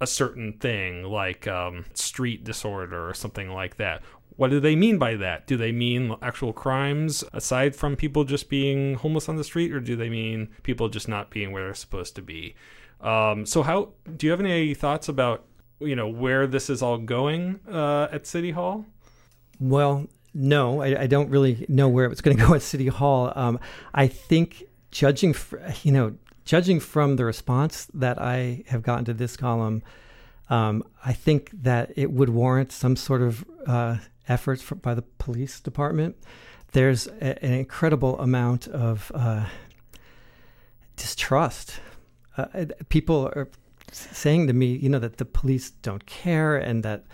a 0.00 0.06
certain 0.06 0.52
thing 0.54 1.02
like 1.04 1.46
um, 1.48 1.84
street 1.94 2.44
disorder 2.44 3.08
or 3.08 3.14
something 3.14 3.50
like 3.50 3.76
that. 3.76 4.02
What 4.36 4.50
do 4.50 4.60
they 4.60 4.76
mean 4.76 4.98
by 4.98 5.16
that? 5.16 5.48
Do 5.48 5.56
they 5.56 5.72
mean 5.72 6.14
actual 6.22 6.52
crimes 6.52 7.24
aside 7.32 7.74
from 7.74 7.96
people 7.96 8.22
just 8.22 8.48
being 8.48 8.94
homeless 8.94 9.28
on 9.28 9.36
the 9.36 9.42
street, 9.42 9.72
or 9.72 9.80
do 9.80 9.96
they 9.96 10.08
mean 10.08 10.48
people 10.62 10.88
just 10.88 11.08
not 11.08 11.30
being 11.30 11.50
where 11.50 11.64
they're 11.64 11.74
supposed 11.74 12.14
to 12.16 12.22
be? 12.22 12.54
Um, 13.00 13.44
so, 13.46 13.64
how 13.64 13.94
do 14.16 14.26
you 14.26 14.30
have 14.30 14.40
any 14.40 14.74
thoughts 14.74 15.08
about 15.08 15.44
you 15.80 15.96
know 15.96 16.08
where 16.08 16.46
this 16.46 16.70
is 16.70 16.82
all 16.82 16.98
going 16.98 17.60
uh, 17.70 18.08
at 18.10 18.26
City 18.26 18.50
Hall? 18.50 18.84
Well, 19.60 20.06
no, 20.34 20.82
I, 20.82 21.02
I, 21.02 21.06
don't 21.06 21.30
really 21.30 21.66
know 21.68 21.88
where 21.88 22.06
it's 22.06 22.20
going 22.20 22.36
to 22.36 22.46
go 22.46 22.54
at 22.54 22.62
City 22.62 22.86
Hall. 22.86 23.32
Um, 23.34 23.58
I 23.94 24.06
think 24.06 24.64
judging, 24.90 25.34
you 25.82 25.92
know, 25.92 26.14
judging 26.44 26.80
from 26.80 27.16
the 27.16 27.24
response 27.24 27.86
that 27.94 28.20
I 28.20 28.64
have 28.68 28.82
gotten 28.82 29.04
to 29.06 29.14
this 29.14 29.36
column, 29.36 29.82
um, 30.50 30.84
I 31.04 31.12
think 31.12 31.50
that 31.62 31.92
it 31.96 32.10
would 32.10 32.30
warrant 32.30 32.72
some 32.72 32.96
sort 32.96 33.22
of 33.22 33.44
uh, 33.66 33.96
efforts 34.28 34.62
for, 34.62 34.76
by 34.76 34.94
the 34.94 35.02
police 35.02 35.60
department. 35.60 36.16
There's 36.72 37.06
a, 37.06 37.44
an 37.44 37.52
incredible 37.52 38.18
amount 38.18 38.68
of 38.68 39.10
uh, 39.14 39.46
distrust. 40.96 41.80
Uh, 42.36 42.66
people 42.88 43.30
are 43.34 43.48
saying 43.92 44.46
to 44.46 44.52
me, 44.52 44.76
you 44.76 44.88
know, 44.88 44.98
that 44.98 45.16
the 45.16 45.24
police 45.24 45.70
don't 45.70 46.04
care 46.06 46.56
and 46.56 46.82
that 46.82 47.04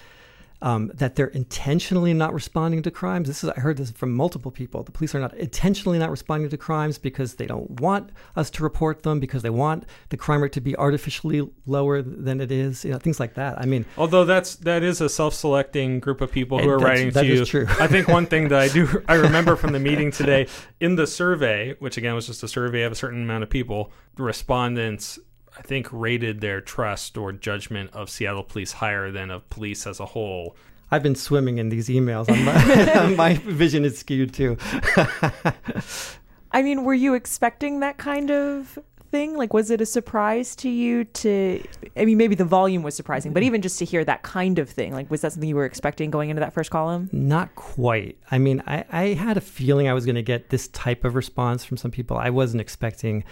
um, 0.64 0.90
that 0.94 1.14
they're 1.14 1.26
intentionally 1.26 2.14
not 2.14 2.32
responding 2.32 2.82
to 2.82 2.90
crimes. 2.90 3.28
This 3.28 3.44
is 3.44 3.50
I 3.50 3.60
heard 3.60 3.76
this 3.76 3.90
from 3.90 4.14
multiple 4.14 4.50
people. 4.50 4.82
The 4.82 4.92
police 4.92 5.14
are 5.14 5.20
not 5.20 5.34
intentionally 5.34 5.98
not 5.98 6.10
responding 6.10 6.48
to 6.48 6.56
crimes 6.56 6.96
because 6.96 7.34
they 7.34 7.46
don't 7.46 7.68
want 7.82 8.08
us 8.34 8.48
to 8.52 8.62
report 8.62 9.02
them 9.02 9.20
because 9.20 9.42
they 9.42 9.50
want 9.50 9.84
the 10.08 10.16
crime 10.16 10.42
rate 10.42 10.52
to 10.52 10.62
be 10.62 10.74
artificially 10.76 11.46
lower 11.66 12.00
than 12.00 12.40
it 12.40 12.50
is. 12.50 12.82
You 12.82 12.92
know, 12.92 12.98
things 12.98 13.20
like 13.20 13.34
that. 13.34 13.60
I 13.60 13.66
mean, 13.66 13.84
although 13.98 14.24
that's 14.24 14.56
that 14.56 14.82
is 14.82 15.02
a 15.02 15.08
self-selecting 15.10 16.00
group 16.00 16.22
of 16.22 16.32
people 16.32 16.58
who 16.58 16.70
are 16.70 16.78
writing 16.78 17.10
to 17.12 17.24
is 17.24 17.40
you. 17.40 17.44
true. 17.44 17.66
I 17.78 17.86
think 17.86 18.08
one 18.08 18.24
thing 18.24 18.48
that 18.48 18.58
I 18.58 18.68
do 18.68 19.04
I 19.08 19.14
remember 19.14 19.56
from 19.56 19.72
the 19.72 19.80
meeting 19.80 20.10
today 20.10 20.46
in 20.80 20.96
the 20.96 21.06
survey, 21.06 21.74
which 21.78 21.98
again 21.98 22.14
was 22.14 22.26
just 22.26 22.42
a 22.42 22.48
survey 22.48 22.84
of 22.84 22.92
a 22.92 22.94
certain 22.94 23.22
amount 23.22 23.42
of 23.42 23.50
people, 23.50 23.92
the 24.16 24.22
respondents 24.22 25.18
I 25.56 25.62
think 25.62 25.88
rated 25.92 26.40
their 26.40 26.60
trust 26.60 27.16
or 27.16 27.32
judgment 27.32 27.90
of 27.92 28.10
Seattle 28.10 28.42
police 28.42 28.72
higher 28.72 29.10
than 29.10 29.30
of 29.30 29.48
police 29.50 29.86
as 29.86 30.00
a 30.00 30.06
whole. 30.06 30.56
I've 30.90 31.02
been 31.02 31.14
swimming 31.14 31.58
in 31.58 31.68
these 31.68 31.88
emails. 31.88 32.28
My, 32.28 33.14
my 33.16 33.34
vision 33.34 33.84
is 33.84 33.98
skewed 33.98 34.34
too. 34.34 34.56
I 36.52 36.62
mean, 36.62 36.84
were 36.84 36.94
you 36.94 37.14
expecting 37.14 37.80
that 37.80 37.98
kind 37.98 38.30
of 38.30 38.78
thing? 39.10 39.36
Like, 39.36 39.52
was 39.52 39.70
it 39.70 39.80
a 39.80 39.86
surprise 39.86 40.54
to 40.56 40.68
you 40.68 41.04
to? 41.04 41.62
I 41.96 42.04
mean, 42.04 42.18
maybe 42.18 42.34
the 42.34 42.44
volume 42.44 42.82
was 42.82 42.94
surprising, 42.94 43.32
but 43.32 43.42
even 43.42 43.62
just 43.62 43.78
to 43.78 43.84
hear 43.84 44.04
that 44.04 44.22
kind 44.22 44.58
of 44.58 44.68
thing, 44.68 44.92
like, 44.92 45.10
was 45.10 45.20
that 45.22 45.32
something 45.32 45.48
you 45.48 45.56
were 45.56 45.64
expecting 45.64 46.10
going 46.10 46.30
into 46.30 46.40
that 46.40 46.52
first 46.52 46.70
column? 46.70 47.08
Not 47.12 47.54
quite. 47.54 48.18
I 48.30 48.38
mean, 48.38 48.62
I, 48.66 48.84
I 48.90 49.02
had 49.14 49.36
a 49.36 49.40
feeling 49.40 49.88
I 49.88 49.94
was 49.94 50.04
going 50.04 50.16
to 50.16 50.22
get 50.22 50.50
this 50.50 50.68
type 50.68 51.04
of 51.04 51.14
response 51.14 51.64
from 51.64 51.76
some 51.76 51.90
people. 51.90 52.16
I 52.16 52.30
wasn't 52.30 52.60
expecting 52.60 53.24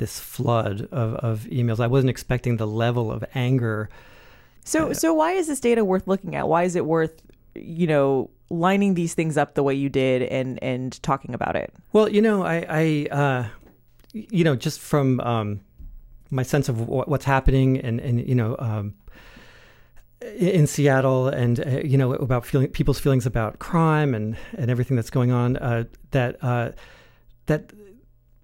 this 0.00 0.18
flood 0.18 0.88
of, 0.90 1.14
of 1.14 1.40
emails. 1.42 1.78
I 1.78 1.86
wasn't 1.86 2.10
expecting 2.10 2.56
the 2.56 2.66
level 2.66 3.12
of 3.12 3.24
anger. 3.36 3.88
So, 4.64 4.92
so 4.92 5.14
why 5.14 5.32
is 5.32 5.46
this 5.46 5.60
data 5.60 5.84
worth 5.84 6.08
looking 6.08 6.34
at? 6.34 6.48
Why 6.48 6.64
is 6.64 6.74
it 6.74 6.84
worth, 6.84 7.22
you 7.54 7.86
know, 7.86 8.30
lining 8.50 8.94
these 8.94 9.14
things 9.14 9.36
up 9.36 9.54
the 9.54 9.62
way 9.62 9.74
you 9.74 9.88
did 9.88 10.22
and 10.22 10.60
and 10.62 11.00
talking 11.04 11.34
about 11.34 11.54
it? 11.54 11.72
Well, 11.92 12.08
you 12.08 12.20
know, 12.20 12.42
I, 12.42 12.66
I 12.68 13.06
uh, 13.14 13.48
you 14.12 14.42
know, 14.42 14.56
just 14.56 14.80
from 14.80 15.20
um, 15.20 15.60
my 16.30 16.42
sense 16.42 16.68
of 16.68 16.88
what, 16.88 17.08
what's 17.08 17.24
happening 17.24 17.78
and, 17.78 18.00
and 18.00 18.26
you 18.26 18.34
know, 18.34 18.56
um, 18.58 18.94
in 20.36 20.66
Seattle 20.66 21.28
and, 21.28 21.60
uh, 21.60 21.80
you 21.84 21.96
know, 21.96 22.12
about 22.14 22.44
feeling 22.44 22.68
people's 22.68 22.98
feelings 22.98 23.24
about 23.24 23.58
crime 23.58 24.14
and, 24.14 24.36
and 24.56 24.70
everything 24.70 24.96
that's 24.96 25.10
going 25.10 25.30
on, 25.30 25.56
uh, 25.56 25.84
that, 26.10 26.36
uh, 26.42 26.72
that, 27.46 27.72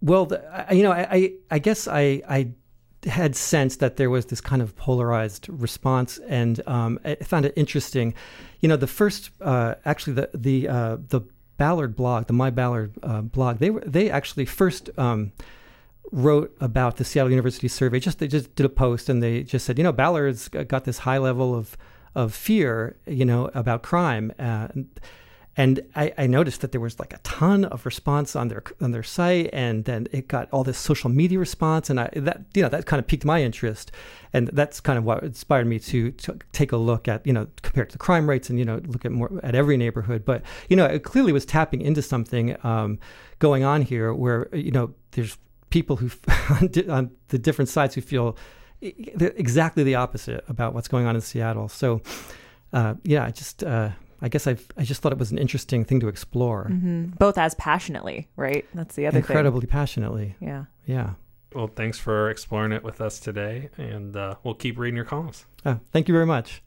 well, 0.00 0.26
the, 0.26 0.66
you 0.70 0.82
know, 0.82 0.92
I, 0.92 1.32
I, 1.50 1.58
guess 1.58 1.88
I, 1.88 2.22
I 2.28 2.48
had 3.06 3.36
sensed 3.36 3.80
that 3.80 3.96
there 3.96 4.10
was 4.10 4.26
this 4.26 4.40
kind 4.40 4.62
of 4.62 4.76
polarized 4.76 5.48
response, 5.48 6.18
and 6.28 6.60
um, 6.66 6.98
I 7.04 7.16
found 7.16 7.46
it 7.46 7.52
interesting. 7.56 8.14
You 8.60 8.68
know, 8.68 8.76
the 8.76 8.86
first, 8.86 9.30
uh, 9.40 9.74
actually, 9.84 10.14
the 10.14 10.30
the 10.34 10.68
uh, 10.68 10.96
the 11.08 11.22
Ballard 11.56 11.96
blog, 11.96 12.26
the 12.26 12.32
My 12.32 12.50
Ballard 12.50 12.92
uh, 13.02 13.22
blog, 13.22 13.58
they 13.58 13.70
were 13.70 13.82
they 13.86 14.10
actually 14.10 14.44
first 14.44 14.90
um, 14.98 15.32
wrote 16.12 16.54
about 16.60 16.96
the 16.96 17.04
Seattle 17.04 17.30
University 17.30 17.68
survey. 17.68 18.00
Just 18.00 18.18
they 18.18 18.28
just 18.28 18.54
did 18.54 18.66
a 18.66 18.70
post, 18.70 19.08
and 19.08 19.22
they 19.22 19.42
just 19.42 19.64
said, 19.64 19.78
you 19.78 19.84
know, 19.84 19.92
Ballard's 19.92 20.48
got 20.48 20.84
this 20.84 20.98
high 20.98 21.18
level 21.18 21.54
of 21.54 21.76
of 22.14 22.34
fear, 22.34 22.96
you 23.06 23.24
know, 23.24 23.50
about 23.54 23.82
crime. 23.82 24.32
Uh, 24.38 24.68
and 25.58 25.80
I, 25.94 26.12
I, 26.18 26.26
noticed 26.26 26.60
that 26.60 26.72
there 26.72 26.80
was 26.82 26.98
like 26.98 27.14
a 27.14 27.18
ton 27.18 27.64
of 27.64 27.86
response 27.86 28.36
on 28.36 28.48
their 28.48 28.62
on 28.80 28.90
their 28.90 29.02
site, 29.02 29.48
and 29.54 29.84
then 29.86 30.06
it 30.12 30.28
got 30.28 30.50
all 30.50 30.64
this 30.64 30.76
social 30.76 31.08
media 31.08 31.38
response, 31.38 31.88
and 31.88 31.98
I, 31.98 32.10
that 32.14 32.42
you 32.54 32.62
know 32.62 32.68
that 32.68 32.84
kind 32.84 33.00
of 33.00 33.06
piqued 33.06 33.24
my 33.24 33.42
interest, 33.42 33.90
and 34.34 34.48
that's 34.48 34.80
kind 34.80 34.98
of 34.98 35.04
what 35.04 35.22
inspired 35.22 35.66
me 35.66 35.78
to, 35.78 36.10
to 36.12 36.38
take 36.52 36.72
a 36.72 36.76
look 36.76 37.08
at 37.08 37.26
you 37.26 37.32
know 37.32 37.46
compared 37.62 37.88
to 37.88 37.94
the 37.94 37.98
crime 37.98 38.28
rates, 38.28 38.50
and 38.50 38.58
you 38.58 38.66
know 38.66 38.82
look 38.86 39.06
at 39.06 39.12
more 39.12 39.40
at 39.42 39.54
every 39.54 39.78
neighborhood. 39.78 40.26
But 40.26 40.42
you 40.68 40.76
know 40.76 40.84
it 40.84 41.04
clearly 41.04 41.32
was 41.32 41.46
tapping 41.46 41.80
into 41.80 42.02
something 42.02 42.56
um, 42.62 42.98
going 43.38 43.64
on 43.64 43.80
here, 43.80 44.12
where 44.12 44.54
you 44.54 44.72
know 44.72 44.92
there's 45.12 45.38
people 45.70 45.96
who 45.96 46.10
on 46.90 47.10
the 47.28 47.38
different 47.38 47.70
sides 47.70 47.94
who 47.94 48.02
feel 48.02 48.36
exactly 48.82 49.82
the 49.82 49.94
opposite 49.94 50.44
about 50.48 50.74
what's 50.74 50.86
going 50.86 51.06
on 51.06 51.14
in 51.14 51.22
Seattle. 51.22 51.70
So 51.70 52.02
uh, 52.74 52.96
yeah, 53.04 53.30
just. 53.30 53.64
Uh, 53.64 53.90
I 54.22 54.28
guess 54.28 54.46
I've, 54.46 54.66
I 54.76 54.84
just 54.84 55.02
thought 55.02 55.12
it 55.12 55.18
was 55.18 55.30
an 55.32 55.38
interesting 55.38 55.84
thing 55.84 56.00
to 56.00 56.08
explore. 56.08 56.68
Mm-hmm. 56.70 57.16
Both 57.18 57.38
as 57.38 57.54
passionately, 57.54 58.28
right? 58.36 58.64
That's 58.74 58.94
the 58.94 59.06
other 59.06 59.18
incredibly 59.18 59.62
thing. 59.62 59.70
passionately. 59.70 60.36
Yeah. 60.40 60.64
Yeah. 60.86 61.10
Well, 61.54 61.68
thanks 61.68 61.98
for 61.98 62.30
exploring 62.30 62.72
it 62.72 62.82
with 62.82 63.00
us 63.00 63.18
today, 63.18 63.70
and 63.78 64.16
uh, 64.16 64.34
we'll 64.42 64.54
keep 64.54 64.78
reading 64.78 64.96
your 64.96 65.04
columns. 65.04 65.46
Uh, 65.64 65.76
thank 65.92 66.08
you 66.08 66.12
very 66.12 66.26
much. 66.26 66.62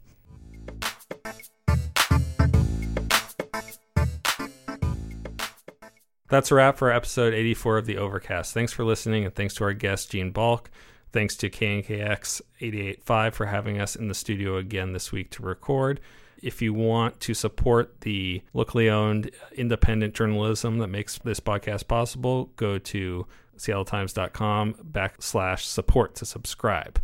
That's 6.29 6.51
a 6.51 6.55
wrap 6.55 6.77
for 6.77 6.91
episode 6.91 7.33
84 7.33 7.79
of 7.79 7.85
The 7.87 7.97
Overcast. 7.97 8.53
Thanks 8.53 8.71
for 8.71 8.83
listening, 8.83 9.25
and 9.25 9.33
thanks 9.33 9.55
to 9.55 9.63
our 9.63 9.73
guest, 9.73 10.11
Gene 10.11 10.29
Balk. 10.31 10.69
Thanks 11.11 11.35
to 11.37 11.49
KNKX 11.49 12.41
885 12.61 13.33
for 13.33 13.47
having 13.47 13.81
us 13.81 13.95
in 13.95 14.09
the 14.09 14.13
studio 14.13 14.57
again 14.57 14.93
this 14.93 15.11
week 15.11 15.31
to 15.31 15.43
record. 15.43 15.99
If 16.41 16.61
you 16.61 16.73
want 16.73 17.19
to 17.21 17.33
support 17.33 18.01
the 18.01 18.41
locally 18.53 18.89
owned 18.89 19.31
independent 19.53 20.13
journalism 20.13 20.77
that 20.79 20.87
makes 20.87 21.17
this 21.19 21.39
podcast 21.39 21.87
possible, 21.87 22.51
go 22.55 22.77
to 22.77 23.25
seattletimes.com 23.57 24.75
backslash 24.91 25.61
support 25.61 26.15
to 26.15 26.25
subscribe. 26.25 27.01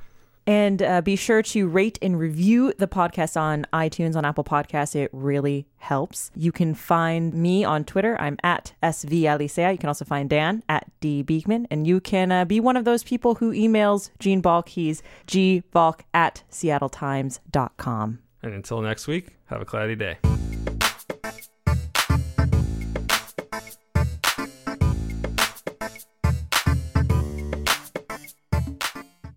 And 0.47 0.81
uh, 0.83 1.01
be 1.01 1.15
sure 1.15 1.41
to 1.41 1.67
rate 1.67 1.97
and 2.03 2.19
review 2.19 2.71
the 2.77 2.87
podcast 2.87 3.39
on 3.39 3.65
iTunes, 3.73 4.15
on 4.15 4.25
Apple 4.25 4.43
Podcasts. 4.43 4.95
It 4.95 5.09
really 5.11 5.65
helps. 5.77 6.29
You 6.35 6.51
can 6.51 6.75
find 6.75 7.33
me 7.33 7.63
on 7.63 7.83
Twitter. 7.83 8.15
I'm 8.21 8.37
at 8.43 8.73
SV 8.83 9.21
Alicea. 9.21 9.71
You 9.71 9.77
can 9.79 9.87
also 9.87 10.05
find 10.05 10.29
Dan 10.29 10.63
at 10.69 10.87
D 10.99 11.23
Beekman. 11.23 11.67
And 11.71 11.87
you 11.87 11.99
can 11.99 12.31
uh, 12.31 12.45
be 12.45 12.59
one 12.59 12.77
of 12.77 12.85
those 12.85 13.03
people 13.03 13.35
who 13.35 13.51
emails 13.53 14.11
Gene 14.19 14.41
Balk. 14.41 14.69
He's 14.69 15.01
gbalk 15.27 16.01
at 16.13 16.43
seattletimes.com. 16.51 18.19
And 18.45 18.53
until 18.53 18.79
next 18.79 19.07
week, 19.07 19.29
have 19.47 19.59
a 19.59 19.65
cloudy 19.65 19.95
day. 19.95 20.34